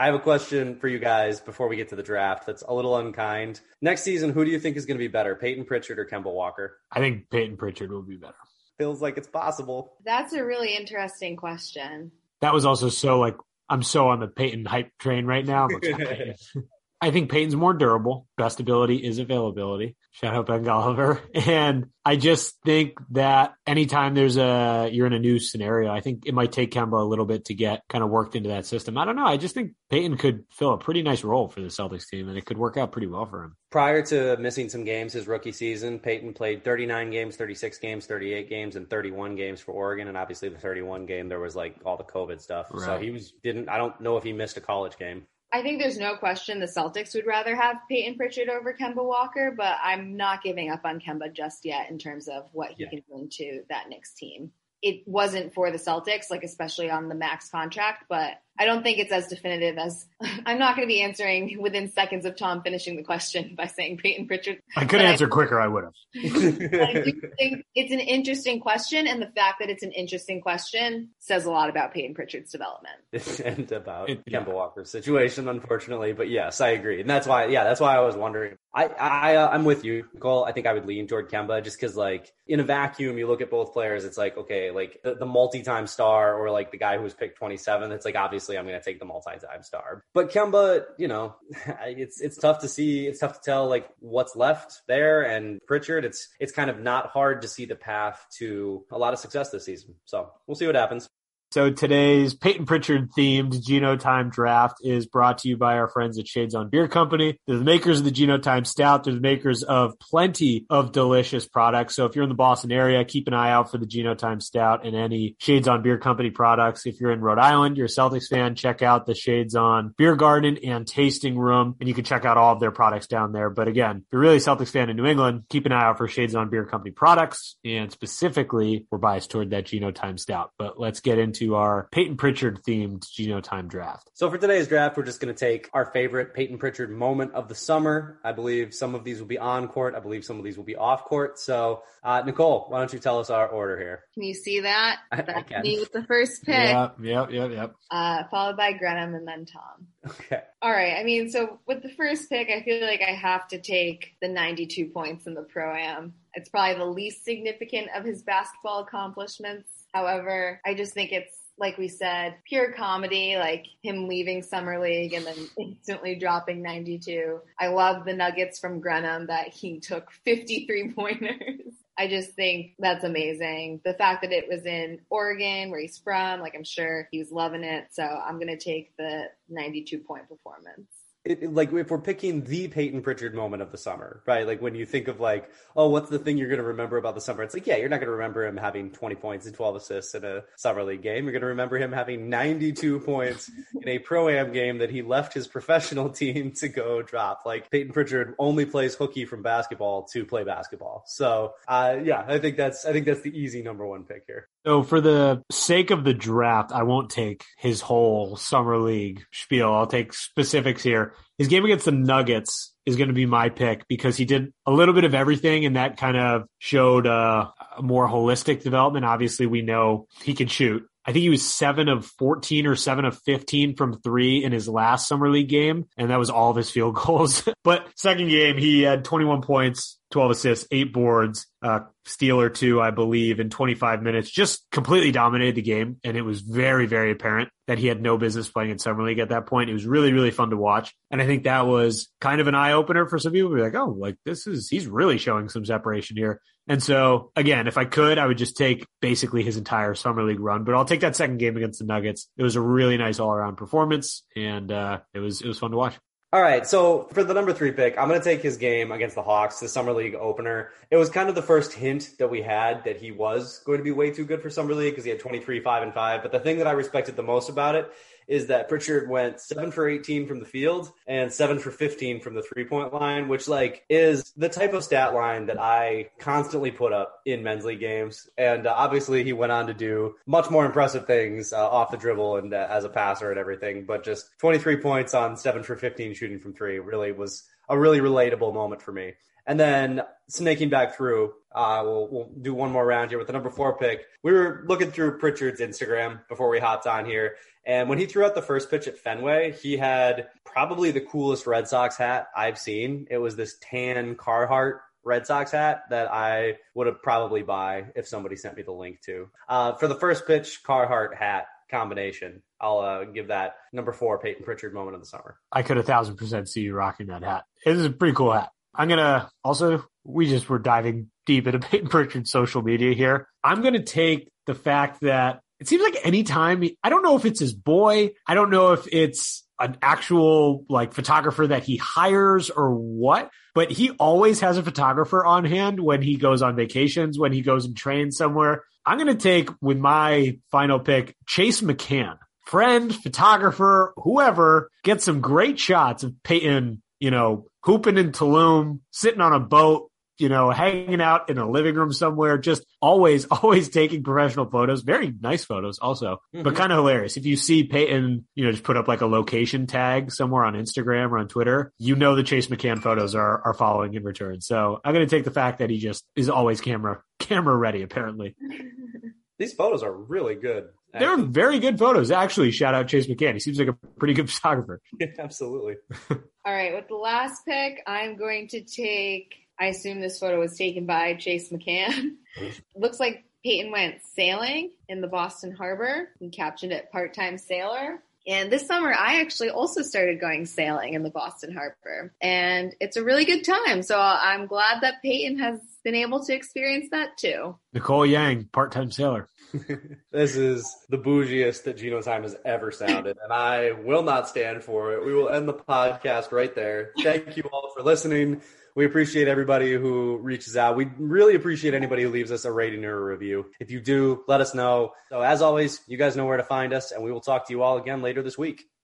I 0.00 0.06
have 0.06 0.14
a 0.14 0.20
question 0.20 0.76
for 0.76 0.86
you 0.86 1.00
guys 1.00 1.40
before 1.40 1.66
we 1.66 1.74
get 1.74 1.88
to 1.88 1.96
the 1.96 2.04
draft 2.04 2.46
that's 2.46 2.62
a 2.62 2.72
little 2.72 2.96
unkind. 2.96 3.60
Next 3.80 4.02
season, 4.02 4.30
who 4.30 4.44
do 4.44 4.50
you 4.50 4.60
think 4.60 4.76
is 4.76 4.86
going 4.86 4.96
to 4.96 5.02
be 5.02 5.08
better, 5.08 5.34
Peyton 5.34 5.64
Pritchard 5.64 5.98
or 5.98 6.04
Kemba 6.04 6.32
Walker? 6.32 6.78
I 6.92 7.00
think 7.00 7.28
Peyton 7.30 7.56
Pritchard 7.56 7.90
will 7.90 8.02
be 8.02 8.16
better. 8.16 8.34
Feels 8.78 9.02
like 9.02 9.18
it's 9.18 9.26
possible. 9.26 9.94
That's 10.04 10.32
a 10.34 10.44
really 10.44 10.76
interesting 10.76 11.34
question. 11.34 12.12
That 12.40 12.54
was 12.54 12.64
also 12.64 12.90
so 12.90 13.18
like 13.18 13.36
I'm 13.68 13.82
so 13.82 14.08
on 14.08 14.20
the 14.20 14.28
Peyton 14.28 14.64
hype 14.64 14.96
train 14.98 15.26
right 15.26 15.44
now. 15.44 15.66
I 17.00 17.10
think 17.12 17.30
Peyton's 17.30 17.54
more 17.54 17.74
durable. 17.74 18.26
Best 18.36 18.58
ability 18.58 18.96
is 18.96 19.18
availability. 19.18 19.96
Shout 20.10 20.34
out 20.34 20.46
Ben 20.46 20.64
Golliver. 20.64 21.20
And 21.48 21.86
I 22.04 22.16
just 22.16 22.56
think 22.64 22.98
that 23.10 23.54
anytime 23.66 24.14
there's 24.14 24.36
a 24.36 24.88
you're 24.92 25.06
in 25.06 25.12
a 25.12 25.18
new 25.18 25.38
scenario, 25.38 25.90
I 25.90 26.00
think 26.00 26.26
it 26.26 26.34
might 26.34 26.52
take 26.52 26.72
Kemba 26.72 27.00
a 27.00 27.04
little 27.04 27.24
bit 27.24 27.46
to 27.46 27.54
get 27.54 27.82
kind 27.88 28.02
of 28.02 28.10
worked 28.10 28.34
into 28.34 28.48
that 28.50 28.66
system. 28.66 28.98
I 28.98 29.04
don't 29.04 29.16
know. 29.16 29.24
I 29.24 29.36
just 29.36 29.54
think 29.54 29.72
Peyton 29.88 30.16
could 30.16 30.44
fill 30.50 30.72
a 30.72 30.78
pretty 30.78 31.02
nice 31.02 31.22
role 31.22 31.48
for 31.48 31.60
the 31.60 31.68
Celtics 31.68 32.08
team, 32.08 32.28
and 32.28 32.36
it 32.36 32.44
could 32.44 32.58
work 32.58 32.76
out 32.76 32.92
pretty 32.92 33.06
well 33.06 33.26
for 33.26 33.44
him. 33.44 33.56
Prior 33.70 34.02
to 34.06 34.36
missing 34.38 34.68
some 34.68 34.84
games 34.84 35.12
his 35.12 35.26
rookie 35.26 35.52
season, 35.52 35.98
Peyton 35.98 36.32
played 36.34 36.64
39 36.64 37.10
games, 37.10 37.36
36 37.36 37.78
games, 37.78 38.06
38 38.06 38.48
games, 38.48 38.76
and 38.76 38.90
31 38.90 39.36
games 39.36 39.60
for 39.60 39.72
Oregon. 39.72 40.08
And 40.08 40.16
obviously, 40.16 40.48
the 40.48 40.58
31 40.58 41.06
game 41.06 41.28
there 41.28 41.40
was 41.40 41.54
like 41.54 41.76
all 41.84 41.96
the 41.96 42.04
COVID 42.04 42.40
stuff, 42.40 42.66
right. 42.70 42.84
so 42.84 42.98
he 42.98 43.10
was 43.10 43.32
didn't. 43.42 43.68
I 43.68 43.76
don't 43.78 43.98
know 44.00 44.16
if 44.16 44.24
he 44.24 44.32
missed 44.32 44.56
a 44.56 44.60
college 44.60 44.98
game. 44.98 45.26
I 45.52 45.62
think 45.62 45.80
there's 45.80 45.98
no 45.98 46.14
question 46.16 46.60
the 46.60 46.66
Celtics 46.66 47.14
would 47.14 47.26
rather 47.26 47.56
have 47.56 47.76
Peyton 47.88 48.16
Pritchard 48.16 48.50
over 48.50 48.74
Kemba 48.74 49.02
Walker, 49.02 49.54
but 49.56 49.76
I'm 49.82 50.16
not 50.16 50.42
giving 50.42 50.70
up 50.70 50.82
on 50.84 51.00
Kemba 51.00 51.32
just 51.32 51.64
yet 51.64 51.90
in 51.90 51.98
terms 51.98 52.28
of 52.28 52.48
what 52.52 52.72
he 52.72 52.84
yeah. 52.84 52.90
can 52.90 53.02
bring 53.08 53.28
to 53.30 53.62
that 53.70 53.88
Knicks 53.88 54.12
team. 54.12 54.50
It 54.82 55.02
wasn't 55.06 55.54
for 55.54 55.70
the 55.70 55.78
Celtics, 55.78 56.30
like 56.30 56.44
especially 56.44 56.90
on 56.90 57.08
the 57.08 57.14
max 57.14 57.48
contract, 57.48 58.04
but 58.08 58.42
I 58.58 58.64
don't 58.64 58.82
think 58.82 58.98
it's 58.98 59.12
as 59.12 59.28
definitive 59.28 59.78
as 59.78 60.06
I'm 60.46 60.58
not 60.58 60.76
going 60.76 60.86
to 60.86 60.92
be 60.92 61.02
answering 61.02 61.58
within 61.60 61.90
seconds 61.90 62.24
of 62.24 62.36
Tom 62.36 62.62
finishing 62.62 62.96
the 62.96 63.02
question 63.02 63.54
by 63.56 63.66
saying 63.66 63.98
Peyton 63.98 64.26
Pritchard. 64.26 64.58
I 64.76 64.84
could 64.84 65.00
answer 65.00 65.26
I, 65.26 65.28
quicker. 65.28 65.60
I 65.60 65.68
would 65.68 65.84
have. 65.84 65.92
I 66.16 67.02
do 67.04 67.20
think 67.38 67.64
it's 67.74 67.92
an 67.92 68.00
interesting 68.00 68.60
question, 68.60 69.06
and 69.06 69.22
the 69.22 69.28
fact 69.28 69.60
that 69.60 69.70
it's 69.70 69.82
an 69.82 69.92
interesting 69.92 70.40
question 70.40 71.10
says 71.18 71.44
a 71.44 71.50
lot 71.50 71.70
about 71.70 71.92
Peyton 71.92 72.14
Pritchard's 72.14 72.50
development 72.50 72.96
and 73.44 73.70
about 73.72 74.10
it, 74.10 74.24
Kemba 74.26 74.48
yeah. 74.48 74.52
Walker's 74.52 74.90
situation, 74.90 75.48
unfortunately. 75.48 76.12
But 76.12 76.28
yes, 76.28 76.60
I 76.60 76.70
agree, 76.70 77.00
and 77.00 77.08
that's 77.08 77.26
why. 77.26 77.46
Yeah, 77.46 77.64
that's 77.64 77.80
why 77.80 77.94
I 77.94 78.00
was 78.00 78.16
wondering. 78.16 78.56
I, 78.74 78.84
I, 78.86 79.34
uh, 79.36 79.48
I'm 79.48 79.64
with 79.64 79.84
you, 79.84 80.04
Nicole. 80.14 80.44
I 80.44 80.52
think 80.52 80.66
I 80.66 80.72
would 80.72 80.86
lean 80.86 81.08
toward 81.08 81.30
Kemba 81.30 81.64
just 81.64 81.80
because, 81.80 81.96
like, 81.96 82.32
in 82.46 82.60
a 82.60 82.62
vacuum, 82.62 83.18
you 83.18 83.26
look 83.26 83.40
at 83.40 83.50
both 83.50 83.72
players. 83.72 84.04
It's 84.04 84.16
like, 84.16 84.36
okay, 84.36 84.70
like 84.70 85.00
the, 85.02 85.14
the 85.14 85.26
multi-time 85.26 85.86
star 85.86 86.34
or 86.34 86.50
like 86.50 86.70
the 86.70 86.78
guy 86.78 86.96
who 86.96 87.02
was 87.02 87.12
picked 87.12 87.38
27. 87.38 87.92
It's 87.92 88.04
like 88.04 88.16
obviously 88.16 88.47
obviously 88.48 88.58
I'm 88.58 88.66
going 88.66 88.80
to 88.80 88.84
take 88.84 88.98
the 88.98 89.04
multi-time 89.04 89.62
star. 89.62 90.04
But 90.14 90.30
Kemba, 90.30 90.84
you 90.98 91.08
know, 91.08 91.36
it's 91.86 92.20
it's 92.20 92.36
tough 92.36 92.60
to 92.60 92.68
see. 92.68 93.06
It's 93.06 93.20
tough 93.20 93.34
to 93.34 93.40
tell 93.44 93.68
like 93.68 93.88
what's 94.00 94.36
left 94.36 94.82
there. 94.86 95.22
And 95.22 95.60
Pritchard, 95.66 96.04
it's 96.04 96.28
it's 96.40 96.52
kind 96.52 96.70
of 96.70 96.80
not 96.80 97.08
hard 97.08 97.42
to 97.42 97.48
see 97.48 97.66
the 97.66 97.76
path 97.76 98.26
to 98.38 98.84
a 98.90 98.98
lot 98.98 99.12
of 99.12 99.18
success 99.18 99.50
this 99.50 99.64
season. 99.64 99.94
So 100.04 100.30
we'll 100.46 100.56
see 100.56 100.66
what 100.66 100.74
happens. 100.74 101.08
So 101.50 101.70
today's 101.70 102.34
Peyton 102.34 102.66
Pritchard 102.66 103.10
themed 103.16 103.64
Geno 103.64 103.96
Time 103.96 104.28
draft 104.28 104.80
is 104.82 105.06
brought 105.06 105.38
to 105.38 105.48
you 105.48 105.56
by 105.56 105.78
our 105.78 105.88
friends 105.88 106.18
at 106.18 106.26
Shaidzon 106.26 106.70
Beer 106.70 106.88
Company. 106.88 107.40
They're 107.46 107.56
the 107.56 107.64
makers 107.64 108.00
of 108.00 108.04
the 108.04 108.10
Geno 108.10 108.36
Time 108.36 108.66
Stout. 108.66 109.04
They're 109.04 109.14
the 109.14 109.20
makers 109.20 109.62
of 109.62 109.98
plenty 109.98 110.66
of 110.68 110.92
delicious 110.92 111.48
products. 111.48 111.96
So 111.96 112.04
if 112.04 112.14
you're 112.14 112.24
in 112.24 112.28
the 112.28 112.34
Boston 112.34 112.70
area, 112.70 113.02
keep 113.06 113.28
an 113.28 113.32
eye 113.32 113.50
out 113.50 113.70
for 113.70 113.78
the 113.78 113.86
Geno 113.86 114.14
Time 114.14 114.42
Stout 114.42 114.84
and 114.84 114.94
any 114.94 115.36
Shaidzon 115.40 115.82
Beer 115.82 115.96
Company 115.96 116.28
products. 116.28 116.84
If 116.84 117.00
you're 117.00 117.12
in 117.12 117.22
Rhode 117.22 117.38
Island, 117.38 117.78
you're 117.78 117.86
a 117.86 117.88
Celtics 117.88 118.28
fan, 118.28 118.54
check 118.54 118.82
out 118.82 119.06
the 119.06 119.14
Shaidzon 119.14 119.96
Beer 119.96 120.16
Garden 120.16 120.58
and 120.62 120.86
Tasting 120.86 121.38
Room, 121.38 121.76
and 121.80 121.88
you 121.88 121.94
can 121.94 122.04
check 122.04 122.26
out 122.26 122.36
all 122.36 122.52
of 122.52 122.60
their 122.60 122.72
products 122.72 123.06
down 123.06 123.32
there. 123.32 123.48
But 123.48 123.68
again, 123.68 123.96
if 123.96 124.12
you're 124.12 124.20
really 124.20 124.36
a 124.36 124.40
Celtics 124.40 124.68
fan 124.68 124.90
in 124.90 124.96
New 124.96 125.06
England, 125.06 125.44
keep 125.48 125.64
an 125.64 125.72
eye 125.72 125.84
out 125.84 125.96
for 125.96 126.08
Shaidzon 126.08 126.50
Beer 126.50 126.66
Company 126.66 126.90
products. 126.90 127.56
And 127.64 127.90
specifically, 127.90 128.86
we're 128.90 128.98
biased 128.98 129.30
toward 129.30 129.48
that 129.50 129.64
Geno 129.64 129.92
Time 129.92 130.18
Stout. 130.18 130.50
But 130.58 130.78
let's 130.78 131.00
get 131.00 131.18
into 131.18 131.37
into 131.40 131.54
our 131.54 131.88
Peyton 131.92 132.16
Pritchard 132.16 132.62
themed 132.66 133.08
Geno 133.10 133.40
Time 133.40 133.68
draft. 133.68 134.10
So 134.14 134.30
for 134.30 134.38
today's 134.38 134.68
draft, 134.68 134.96
we're 134.96 135.04
just 135.04 135.20
going 135.20 135.34
to 135.34 135.38
take 135.38 135.68
our 135.72 135.86
favorite 135.86 136.34
Peyton 136.34 136.58
Pritchard 136.58 136.90
moment 136.90 137.32
of 137.34 137.48
the 137.48 137.54
summer. 137.54 138.18
I 138.24 138.32
believe 138.32 138.74
some 138.74 138.94
of 138.94 139.04
these 139.04 139.18
will 139.20 139.26
be 139.26 139.38
on 139.38 139.68
court. 139.68 139.94
I 139.94 140.00
believe 140.00 140.24
some 140.24 140.38
of 140.38 140.44
these 140.44 140.56
will 140.56 140.64
be 140.64 140.76
off 140.76 141.04
court. 141.04 141.38
So 141.38 141.82
uh, 142.02 142.22
Nicole, 142.24 142.66
why 142.68 142.78
don't 142.78 142.92
you 142.92 142.98
tell 142.98 143.18
us 143.18 143.30
our 143.30 143.48
order 143.48 143.78
here? 143.78 144.04
Can 144.14 144.22
you 144.24 144.34
see 144.34 144.60
that? 144.60 144.98
I, 145.12 145.22
That's 145.22 145.52
I 145.52 145.60
me 145.60 145.78
with 145.78 145.92
the 145.92 146.04
first 146.04 146.44
pick. 146.44 146.54
Yep, 146.54 146.96
yep, 147.02 147.30
yep, 147.30 147.50
yep. 147.52 147.74
Uh, 147.90 148.24
followed 148.30 148.56
by 148.56 148.72
Grenham 148.72 149.14
and 149.14 149.26
then 149.26 149.46
Tom. 149.46 149.86
Okay. 150.06 150.42
All 150.62 150.70
right. 150.70 150.96
I 150.98 151.04
mean, 151.04 151.30
so 151.30 151.60
with 151.66 151.82
the 151.82 151.90
first 151.90 152.28
pick, 152.28 152.48
I 152.50 152.62
feel 152.62 152.84
like 152.84 153.02
I 153.02 153.12
have 153.12 153.46
to 153.48 153.60
take 153.60 154.16
the 154.20 154.28
92 154.28 154.86
points 154.86 155.26
in 155.26 155.34
the 155.34 155.42
pro 155.42 155.74
am. 155.74 156.14
It's 156.34 156.48
probably 156.48 156.78
the 156.78 156.90
least 156.90 157.24
significant 157.24 157.88
of 157.94 158.04
his 158.04 158.22
basketball 158.22 158.80
accomplishments. 158.80 159.77
However, 159.92 160.60
I 160.64 160.74
just 160.74 160.94
think 160.94 161.12
it's 161.12 161.34
like 161.58 161.76
we 161.76 161.88
said, 161.88 162.36
pure 162.44 162.72
comedy, 162.72 163.36
like 163.36 163.66
him 163.82 164.06
leaving 164.06 164.42
Summer 164.42 164.80
League 164.80 165.12
and 165.12 165.26
then 165.26 165.48
instantly 165.58 166.14
dropping 166.14 166.62
92. 166.62 167.40
I 167.58 167.68
love 167.68 168.04
the 168.04 168.14
nuggets 168.14 168.60
from 168.60 168.80
Grenham 168.80 169.26
that 169.26 169.48
he 169.48 169.80
took 169.80 170.10
53 170.24 170.92
pointers. 170.96 171.74
I 171.98 172.06
just 172.06 172.34
think 172.34 172.74
that's 172.78 173.02
amazing. 173.02 173.80
The 173.84 173.94
fact 173.94 174.22
that 174.22 174.30
it 174.30 174.48
was 174.48 174.64
in 174.64 175.00
Oregon, 175.10 175.70
where 175.70 175.80
he's 175.80 175.98
from, 175.98 176.40
like 176.40 176.54
I'm 176.54 176.62
sure 176.62 177.08
he 177.10 177.18
was 177.18 177.32
loving 177.32 177.64
it. 177.64 177.88
So 177.90 178.04
I'm 178.04 178.36
going 178.36 178.56
to 178.56 178.56
take 178.56 178.96
the 178.96 179.24
92 179.48 179.98
point 179.98 180.28
performance 180.28 180.97
it, 181.24 181.52
like 181.52 181.72
if 181.72 181.90
we're 181.90 182.00
picking 182.00 182.44
the 182.44 182.68
Peyton 182.68 183.02
Pritchard 183.02 183.34
moment 183.34 183.62
of 183.62 183.72
the 183.72 183.78
summer, 183.78 184.22
right? 184.26 184.46
Like 184.46 184.62
when 184.62 184.74
you 184.74 184.86
think 184.86 185.08
of 185.08 185.20
like, 185.20 185.50
oh, 185.76 185.88
what's 185.88 186.08
the 186.08 186.18
thing 186.18 186.38
you're 186.38 186.48
going 186.48 186.58
to 186.60 186.64
remember 186.64 186.96
about 186.96 187.14
the 187.14 187.20
summer? 187.20 187.42
It's 187.42 187.54
like, 187.54 187.66
yeah, 187.66 187.76
you're 187.76 187.88
not 187.88 187.96
going 187.96 188.06
to 188.06 188.12
remember 188.12 188.46
him 188.46 188.56
having 188.56 188.90
20 188.90 189.14
points 189.16 189.46
and 189.46 189.54
12 189.54 189.76
assists 189.76 190.14
in 190.14 190.24
a 190.24 190.44
summer 190.56 190.84
league 190.84 191.02
game. 191.02 191.24
You're 191.24 191.32
going 191.32 191.42
to 191.42 191.48
remember 191.48 191.76
him 191.76 191.92
having 191.92 192.28
92 192.28 193.00
points 193.00 193.50
in 193.82 193.88
a 193.88 193.98
pro 193.98 194.28
am 194.28 194.52
game 194.52 194.78
that 194.78 194.90
he 194.90 195.02
left 195.02 195.34
his 195.34 195.46
professional 195.46 196.08
team 196.10 196.52
to 196.52 196.68
go 196.68 197.02
drop. 197.02 197.42
Like 197.44 197.70
Peyton 197.70 197.92
Pritchard 197.92 198.34
only 198.38 198.64
plays 198.64 198.94
hooky 198.94 199.24
from 199.24 199.42
basketball 199.42 200.04
to 200.12 200.24
play 200.24 200.44
basketball. 200.44 201.04
So, 201.06 201.54
uh, 201.66 201.98
yeah, 202.02 202.24
I 202.26 202.38
think 202.38 202.56
that's 202.56 202.86
I 202.86 202.92
think 202.92 203.06
that's 203.06 203.22
the 203.22 203.36
easy 203.36 203.62
number 203.62 203.86
one 203.86 204.04
pick 204.04 204.24
here. 204.26 204.48
So 204.66 204.82
for 204.82 205.00
the 205.00 205.42
sake 205.50 205.90
of 205.90 206.04
the 206.04 206.12
draft, 206.12 206.72
I 206.72 206.82
won't 206.82 207.10
take 207.10 207.44
his 207.56 207.80
whole 207.80 208.36
summer 208.36 208.78
league 208.78 209.24
spiel. 209.32 209.72
I'll 209.72 209.86
take 209.86 210.12
specifics 210.12 210.82
here. 210.82 211.14
His 211.38 211.48
game 211.48 211.64
against 211.64 211.84
the 211.84 211.92
Nuggets 211.92 212.74
is 212.84 212.96
going 212.96 213.08
to 213.08 213.14
be 213.14 213.26
my 213.26 213.48
pick 213.48 213.86
because 213.88 214.16
he 214.16 214.24
did 214.24 214.52
a 214.66 214.72
little 214.72 214.94
bit 214.94 215.04
of 215.04 215.14
everything 215.14 215.64
and 215.64 215.76
that 215.76 215.96
kind 215.96 216.16
of 216.16 216.42
showed 216.58 217.06
uh, 217.06 217.48
a 217.76 217.82
more 217.82 218.08
holistic 218.08 218.62
development. 218.62 219.04
Obviously, 219.04 219.46
we 219.46 219.62
know 219.62 220.06
he 220.22 220.34
can 220.34 220.48
shoot. 220.48 220.84
I 221.08 221.12
think 221.12 221.22
he 221.22 221.30
was 221.30 221.42
seven 221.42 221.88
of 221.88 222.04
14 222.18 222.66
or 222.66 222.76
seven 222.76 223.06
of 223.06 223.18
15 223.24 223.76
from 223.76 223.98
three 224.02 224.44
in 224.44 224.52
his 224.52 224.68
last 224.68 225.08
summer 225.08 225.30
league 225.30 225.48
game. 225.48 225.86
And 225.96 226.10
that 226.10 226.18
was 226.18 226.28
all 226.28 226.50
of 226.50 226.56
his 226.56 226.70
field 226.70 226.96
goals. 227.06 227.48
but 227.64 227.88
second 227.96 228.28
game, 228.28 228.58
he 228.58 228.82
had 228.82 229.06
21 229.06 229.40
points, 229.40 229.98
12 230.10 230.32
assists, 230.32 230.68
eight 230.70 230.92
boards, 230.92 231.46
uh, 231.62 231.80
steal 232.04 232.38
or 232.38 232.50
two, 232.50 232.82
I 232.82 232.90
believe, 232.90 233.40
in 233.40 233.48
25 233.48 234.02
minutes, 234.02 234.30
just 234.30 234.70
completely 234.70 235.10
dominated 235.10 235.54
the 235.54 235.62
game. 235.62 235.96
And 236.04 236.14
it 236.14 236.22
was 236.22 236.42
very, 236.42 236.84
very 236.84 237.10
apparent 237.10 237.48
that 237.68 237.78
he 237.78 237.86
had 237.86 238.02
no 238.02 238.18
business 238.18 238.50
playing 238.50 238.70
in 238.70 238.78
summer 238.78 239.02
league 239.02 239.18
at 239.18 239.30
that 239.30 239.46
point. 239.46 239.70
It 239.70 239.74
was 239.74 239.86
really, 239.86 240.12
really 240.12 240.30
fun 240.30 240.50
to 240.50 240.58
watch. 240.58 240.94
And 241.10 241.22
I 241.22 241.26
think 241.26 241.44
that 241.44 241.66
was 241.66 242.08
kind 242.20 242.42
of 242.42 242.48
an 242.48 242.54
eye 242.54 242.72
opener 242.72 243.06
for 243.06 243.18
some 243.18 243.32
people. 243.32 243.54
Be 243.54 243.62
like, 243.62 243.74
oh, 243.74 243.96
like 243.98 244.16
this 244.26 244.46
is, 244.46 244.68
he's 244.68 244.86
really 244.86 245.16
showing 245.16 245.48
some 245.48 245.64
separation 245.64 246.18
here. 246.18 246.42
And 246.68 246.82
so 246.82 247.32
again, 247.34 247.66
if 247.66 247.78
I 247.78 247.84
could, 247.84 248.18
I 248.18 248.26
would 248.26 248.38
just 248.38 248.56
take 248.56 248.86
basically 249.00 249.42
his 249.42 249.56
entire 249.56 249.94
summer 249.94 250.22
league 250.22 250.40
run, 250.40 250.64
but 250.64 250.74
I'll 250.74 250.84
take 250.84 251.00
that 251.00 251.16
second 251.16 251.38
game 251.38 251.56
against 251.56 251.78
the 251.78 251.86
Nuggets. 251.86 252.28
It 252.36 252.42
was 252.42 252.56
a 252.56 252.60
really 252.60 252.98
nice 252.98 253.18
all 253.18 253.32
around 253.32 253.56
performance 253.56 254.24
and, 254.36 254.70
uh, 254.70 255.00
it 255.14 255.18
was, 255.18 255.40
it 255.40 255.48
was 255.48 255.58
fun 255.58 255.70
to 255.70 255.76
watch. 255.76 255.94
All 256.30 256.42
right, 256.42 256.66
so 256.66 257.08
for 257.14 257.24
the 257.24 257.32
number 257.32 257.54
three 257.54 257.72
pick, 257.72 257.96
I'm 257.96 258.06
going 258.06 258.20
to 258.20 258.24
take 258.24 258.42
his 258.42 258.58
game 258.58 258.92
against 258.92 259.14
the 259.14 259.22
Hawks, 259.22 259.60
the 259.60 259.68
Summer 259.68 259.94
League 259.94 260.14
opener. 260.14 260.72
It 260.90 260.98
was 260.98 261.08
kind 261.08 261.30
of 261.30 261.34
the 261.34 261.40
first 261.40 261.72
hint 261.72 262.10
that 262.18 262.28
we 262.28 262.42
had 262.42 262.84
that 262.84 262.98
he 262.98 263.12
was 263.12 263.62
going 263.64 263.78
to 263.78 263.84
be 263.84 263.92
way 263.92 264.10
too 264.10 264.26
good 264.26 264.42
for 264.42 264.50
Summer 264.50 264.74
League 264.74 264.92
because 264.92 265.04
he 265.04 265.10
had 265.10 265.20
23, 265.20 265.60
5, 265.60 265.82
and 265.82 265.94
5. 265.94 266.22
But 266.22 266.30
the 266.30 266.38
thing 266.38 266.58
that 266.58 266.66
I 266.66 266.72
respected 266.72 267.16
the 267.16 267.22
most 267.22 267.48
about 267.48 267.76
it 267.76 267.90
is 268.28 268.48
that 268.48 268.68
Pritchard 268.68 269.08
went 269.08 269.40
seven 269.40 269.70
for 269.70 269.88
18 269.88 270.26
from 270.28 270.38
the 270.38 270.44
field 270.44 270.92
and 271.06 271.32
seven 271.32 271.58
for 271.58 271.70
15 271.70 272.20
from 272.20 272.34
the 272.34 272.42
three 272.42 272.64
point 272.64 272.92
line, 272.92 273.26
which 273.28 273.48
like 273.48 273.84
is 273.88 274.32
the 274.36 274.48
type 274.48 274.74
of 274.74 274.84
stat 274.84 275.14
line 275.14 275.46
that 275.46 275.58
I 275.58 276.10
constantly 276.18 276.70
put 276.70 276.92
up 276.92 277.20
in 277.24 277.42
men's 277.42 277.64
league 277.64 277.80
games. 277.80 278.28
And 278.36 278.66
uh, 278.66 278.74
obviously 278.76 279.24
he 279.24 279.32
went 279.32 279.52
on 279.52 279.66
to 279.68 279.74
do 279.74 280.16
much 280.26 280.50
more 280.50 280.66
impressive 280.66 281.06
things 281.06 281.52
uh, 281.52 281.68
off 281.68 281.90
the 281.90 281.96
dribble 281.96 282.36
and 282.36 282.52
uh, 282.52 282.66
as 282.70 282.84
a 282.84 282.90
passer 282.90 283.30
and 283.30 283.40
everything, 283.40 283.86
but 283.86 284.04
just 284.04 284.28
23 284.38 284.76
points 284.76 285.14
on 285.14 285.36
seven 285.36 285.62
for 285.62 285.74
15 285.74 286.14
shooting 286.14 286.38
from 286.38 286.52
three 286.52 286.78
really 286.78 287.12
was 287.12 287.44
a 287.68 287.78
really 287.78 288.00
relatable 288.00 288.52
moment 288.52 288.82
for 288.82 288.92
me. 288.92 289.14
And 289.46 289.58
then 289.58 290.02
snaking 290.28 290.68
back 290.68 290.94
through, 290.94 291.32
uh, 291.54 291.82
we'll, 291.84 292.08
we'll 292.08 292.30
do 292.40 292.54
one 292.54 292.70
more 292.70 292.84
round 292.84 293.10
here 293.10 293.18
with 293.18 293.26
the 293.26 293.32
number 293.32 293.50
four 293.50 293.76
pick. 293.78 294.06
We 294.22 294.32
were 294.32 294.64
looking 294.66 294.90
through 294.90 295.18
Pritchard's 295.18 295.60
Instagram 295.60 296.20
before 296.28 296.48
we 296.48 296.58
hopped 296.58 296.86
on 296.86 297.06
here. 297.06 297.36
And 297.64 297.88
when 297.88 297.98
he 297.98 298.06
threw 298.06 298.24
out 298.24 298.34
the 298.34 298.42
first 298.42 298.70
pitch 298.70 298.88
at 298.88 298.98
Fenway, 298.98 299.52
he 299.52 299.76
had 299.76 300.28
probably 300.44 300.90
the 300.90 301.00
coolest 301.00 301.46
Red 301.46 301.68
Sox 301.68 301.96
hat 301.96 302.28
I've 302.36 302.58
seen. 302.58 303.06
It 303.10 303.18
was 303.18 303.36
this 303.36 303.56
tan 303.60 304.14
Carhartt 304.14 304.80
Red 305.04 305.26
Sox 305.26 305.50
hat 305.50 305.84
that 305.90 306.10
I 306.12 306.56
would 306.74 306.86
have 306.86 307.02
probably 307.02 307.42
buy 307.42 307.86
if 307.94 308.06
somebody 308.06 308.36
sent 308.36 308.56
me 308.56 308.62
the 308.62 308.72
link 308.72 309.00
to. 309.02 309.28
Uh, 309.48 309.74
for 309.74 309.88
the 309.88 309.94
first 309.94 310.26
pitch 310.26 310.62
Carhartt 310.64 311.14
hat 311.14 311.46
combination, 311.70 312.42
I'll 312.60 312.78
uh, 312.78 313.04
give 313.04 313.28
that 313.28 313.56
number 313.72 313.92
four 313.92 314.18
Peyton 314.18 314.44
Pritchard 314.44 314.74
moment 314.74 314.94
of 314.94 315.00
the 315.00 315.06
summer. 315.06 315.36
I 315.52 315.62
could 315.62 315.78
a 315.78 315.82
thousand 315.82 316.16
percent 316.16 316.48
see 316.48 316.62
you 316.62 316.74
rocking 316.74 317.06
that 317.08 317.22
hat. 317.22 317.44
It 317.64 317.76
is 317.76 317.84
a 317.84 317.90
pretty 317.90 318.14
cool 318.14 318.32
hat. 318.32 318.50
I'm 318.74 318.88
gonna 318.88 319.30
also 319.44 319.84
we 320.04 320.28
just 320.28 320.48
were 320.48 320.58
diving 320.58 321.10
deep 321.28 321.46
into 321.46 321.60
Peyton 321.60 321.88
Pritchard's 321.90 322.32
social 322.32 322.62
media 322.62 322.94
here. 322.94 323.28
I'm 323.44 323.62
gonna 323.62 323.84
take 323.84 324.32
the 324.46 324.56
fact 324.56 325.02
that 325.02 325.40
it 325.60 325.68
seems 325.68 325.82
like 325.82 325.98
anytime 326.04 326.62
he, 326.62 326.76
I 326.82 326.90
don't 326.90 327.02
know 327.02 327.16
if 327.16 327.24
it's 327.24 327.40
his 327.40 327.54
boy, 327.54 328.10
I 328.26 328.34
don't 328.34 328.50
know 328.50 328.72
if 328.72 328.88
it's 328.90 329.44
an 329.60 329.76
actual 329.82 330.64
like 330.68 330.92
photographer 330.92 331.46
that 331.48 331.64
he 331.64 331.76
hires 331.76 332.48
or 332.50 332.70
what, 332.72 333.30
but 333.54 333.70
he 333.70 333.90
always 333.90 334.40
has 334.40 334.56
a 334.56 334.62
photographer 334.62 335.24
on 335.24 335.44
hand 335.44 335.80
when 335.80 336.00
he 336.00 336.16
goes 336.16 336.42
on 336.42 336.56
vacations, 336.56 337.18
when 337.18 337.32
he 337.32 337.42
goes 337.42 337.64
and 337.64 337.76
trains 337.76 338.16
somewhere. 338.16 338.64
I'm 338.86 338.98
going 338.98 339.14
to 339.14 339.22
take 339.22 339.50
with 339.60 339.76
my 339.76 340.38
final 340.50 340.78
pick 340.78 341.14
Chase 341.26 341.60
McCann, 341.60 342.18
friend, 342.46 342.94
photographer, 342.94 343.92
whoever, 343.96 344.70
get 344.84 345.02
some 345.02 345.20
great 345.20 345.58
shots 345.58 346.04
of 346.04 346.14
Peyton, 346.22 346.82
you 347.00 347.10
know, 347.10 347.46
hooping 347.64 347.98
in 347.98 348.12
Tulum, 348.12 348.78
sitting 348.92 349.20
on 349.20 349.32
a 349.32 349.40
boat, 349.40 349.87
you 350.18 350.28
know, 350.28 350.50
hanging 350.50 351.00
out 351.00 351.30
in 351.30 351.38
a 351.38 351.48
living 351.48 351.74
room 351.74 351.92
somewhere, 351.92 352.38
just 352.38 352.64
always, 352.80 353.24
always 353.30 353.68
taking 353.68 354.02
professional 354.02 354.48
photos. 354.50 354.82
Very 354.82 355.12
nice 355.20 355.44
photos 355.44 355.78
also, 355.78 356.18
mm-hmm. 356.34 356.42
but 356.42 356.56
kind 356.56 356.72
of 356.72 356.78
hilarious. 356.78 357.16
If 357.16 357.26
you 357.26 357.36
see 357.36 357.64
Peyton, 357.64 358.26
you 358.34 358.44
know, 358.44 358.52
just 358.52 358.64
put 358.64 358.76
up 358.76 358.88
like 358.88 359.00
a 359.00 359.06
location 359.06 359.66
tag 359.66 360.12
somewhere 360.12 360.44
on 360.44 360.54
Instagram 360.54 361.10
or 361.10 361.18
on 361.18 361.28
Twitter, 361.28 361.72
you 361.78 361.96
know, 361.96 362.14
the 362.14 362.22
Chase 362.22 362.48
McCann 362.48 362.82
photos 362.82 363.14
are, 363.14 363.42
are 363.42 363.54
following 363.54 363.94
in 363.94 364.04
return. 364.04 364.40
So 364.40 364.80
I'm 364.84 364.94
going 364.94 365.06
to 365.06 365.10
take 365.10 365.24
the 365.24 365.30
fact 365.30 365.60
that 365.60 365.70
he 365.70 365.78
just 365.78 366.04
is 366.16 366.28
always 366.28 366.60
camera, 366.60 367.02
camera 367.18 367.56
ready, 367.56 367.82
apparently. 367.82 368.34
These 369.38 369.52
photos 369.52 369.84
are 369.84 369.92
really 369.92 370.34
good. 370.34 370.64
They're 370.92 371.18
very 371.18 371.58
good 371.58 371.78
photos. 371.78 372.10
Actually, 372.10 372.50
shout 372.50 372.74
out 372.74 372.88
Chase 372.88 373.06
McCann. 373.06 373.34
He 373.34 373.40
seems 373.40 373.58
like 373.58 373.68
a 373.68 373.76
pretty 373.98 374.14
good 374.14 374.30
photographer. 374.30 374.80
Yeah, 374.98 375.08
absolutely. 375.18 375.74
All 376.10 376.52
right. 376.52 376.74
With 376.74 376.88
the 376.88 376.96
last 376.96 377.44
pick, 377.46 377.82
I'm 377.86 378.16
going 378.16 378.48
to 378.48 378.62
take 378.62 379.34
I 379.58 379.66
assume 379.66 380.00
this 380.00 380.18
photo 380.18 380.38
was 380.38 380.56
taken 380.56 380.86
by 380.86 381.14
Chase 381.14 381.50
McCann. 381.50 382.16
Looks 382.76 383.00
like 383.00 383.24
Peyton 383.44 383.72
went 383.72 384.02
sailing 384.14 384.70
in 384.88 385.00
the 385.00 385.08
Boston 385.08 385.52
Harbor. 385.52 386.08
He 386.20 386.30
captioned 386.30 386.72
it 386.72 386.90
part 386.92 387.14
time 387.14 387.38
sailor. 387.38 388.02
And 388.26 388.52
this 388.52 388.66
summer, 388.66 388.92
I 388.92 389.22
actually 389.22 389.48
also 389.48 389.80
started 389.80 390.20
going 390.20 390.44
sailing 390.44 390.92
in 390.92 391.02
the 391.02 391.08
Boston 391.08 391.50
Harbor. 391.50 392.12
And 392.20 392.74
it's 392.78 392.98
a 392.98 393.02
really 393.02 393.24
good 393.24 393.42
time. 393.42 393.82
So 393.82 393.98
I'm 393.98 394.46
glad 394.46 394.82
that 394.82 395.00
Peyton 395.02 395.38
has 395.38 395.58
been 395.82 395.94
able 395.94 396.22
to 396.24 396.34
experience 396.34 396.88
that 396.90 397.16
too. 397.16 397.56
Nicole 397.72 398.04
Yang, 398.04 398.44
part 398.52 398.70
time 398.70 398.90
sailor. 398.90 399.28
this 400.12 400.36
is 400.36 400.76
the 400.90 400.98
bougiest 400.98 401.64
that 401.64 401.78
Geno 401.78 402.02
Time 402.02 402.22
has 402.22 402.36
ever 402.44 402.70
sounded, 402.70 403.16
and 403.22 403.32
I 403.32 403.72
will 403.72 404.02
not 404.02 404.28
stand 404.28 404.62
for 404.62 404.92
it. 404.92 405.06
We 405.06 405.14
will 405.14 405.30
end 405.30 405.48
the 405.48 405.54
podcast 405.54 406.30
right 406.30 406.54
there. 406.54 406.90
Thank 407.02 407.38
you 407.38 407.44
all 407.50 407.72
for 407.74 407.82
listening. 407.82 408.42
We 408.78 408.86
appreciate 408.86 409.26
everybody 409.26 409.72
who 409.72 410.18
reaches 410.18 410.56
out. 410.56 410.76
We 410.76 410.88
really 410.98 411.34
appreciate 411.34 411.74
anybody 411.74 412.04
who 412.04 412.10
leaves 412.10 412.30
us 412.30 412.44
a 412.44 412.52
rating 412.52 412.84
or 412.84 412.96
a 412.96 413.12
review. 413.12 413.46
If 413.58 413.72
you 413.72 413.80
do, 413.80 414.22
let 414.28 414.40
us 414.40 414.54
know. 414.54 414.92
So, 415.08 415.20
as 415.20 415.42
always, 415.42 415.80
you 415.88 415.96
guys 415.96 416.14
know 416.14 416.26
where 416.26 416.36
to 416.36 416.44
find 416.44 416.72
us, 416.72 416.92
and 416.92 417.02
we 417.02 417.10
will 417.10 417.20
talk 417.20 417.48
to 417.48 417.52
you 417.52 417.64
all 417.64 417.78
again 417.78 418.02
later 418.02 418.22
this 418.22 418.38
week. 418.38 418.68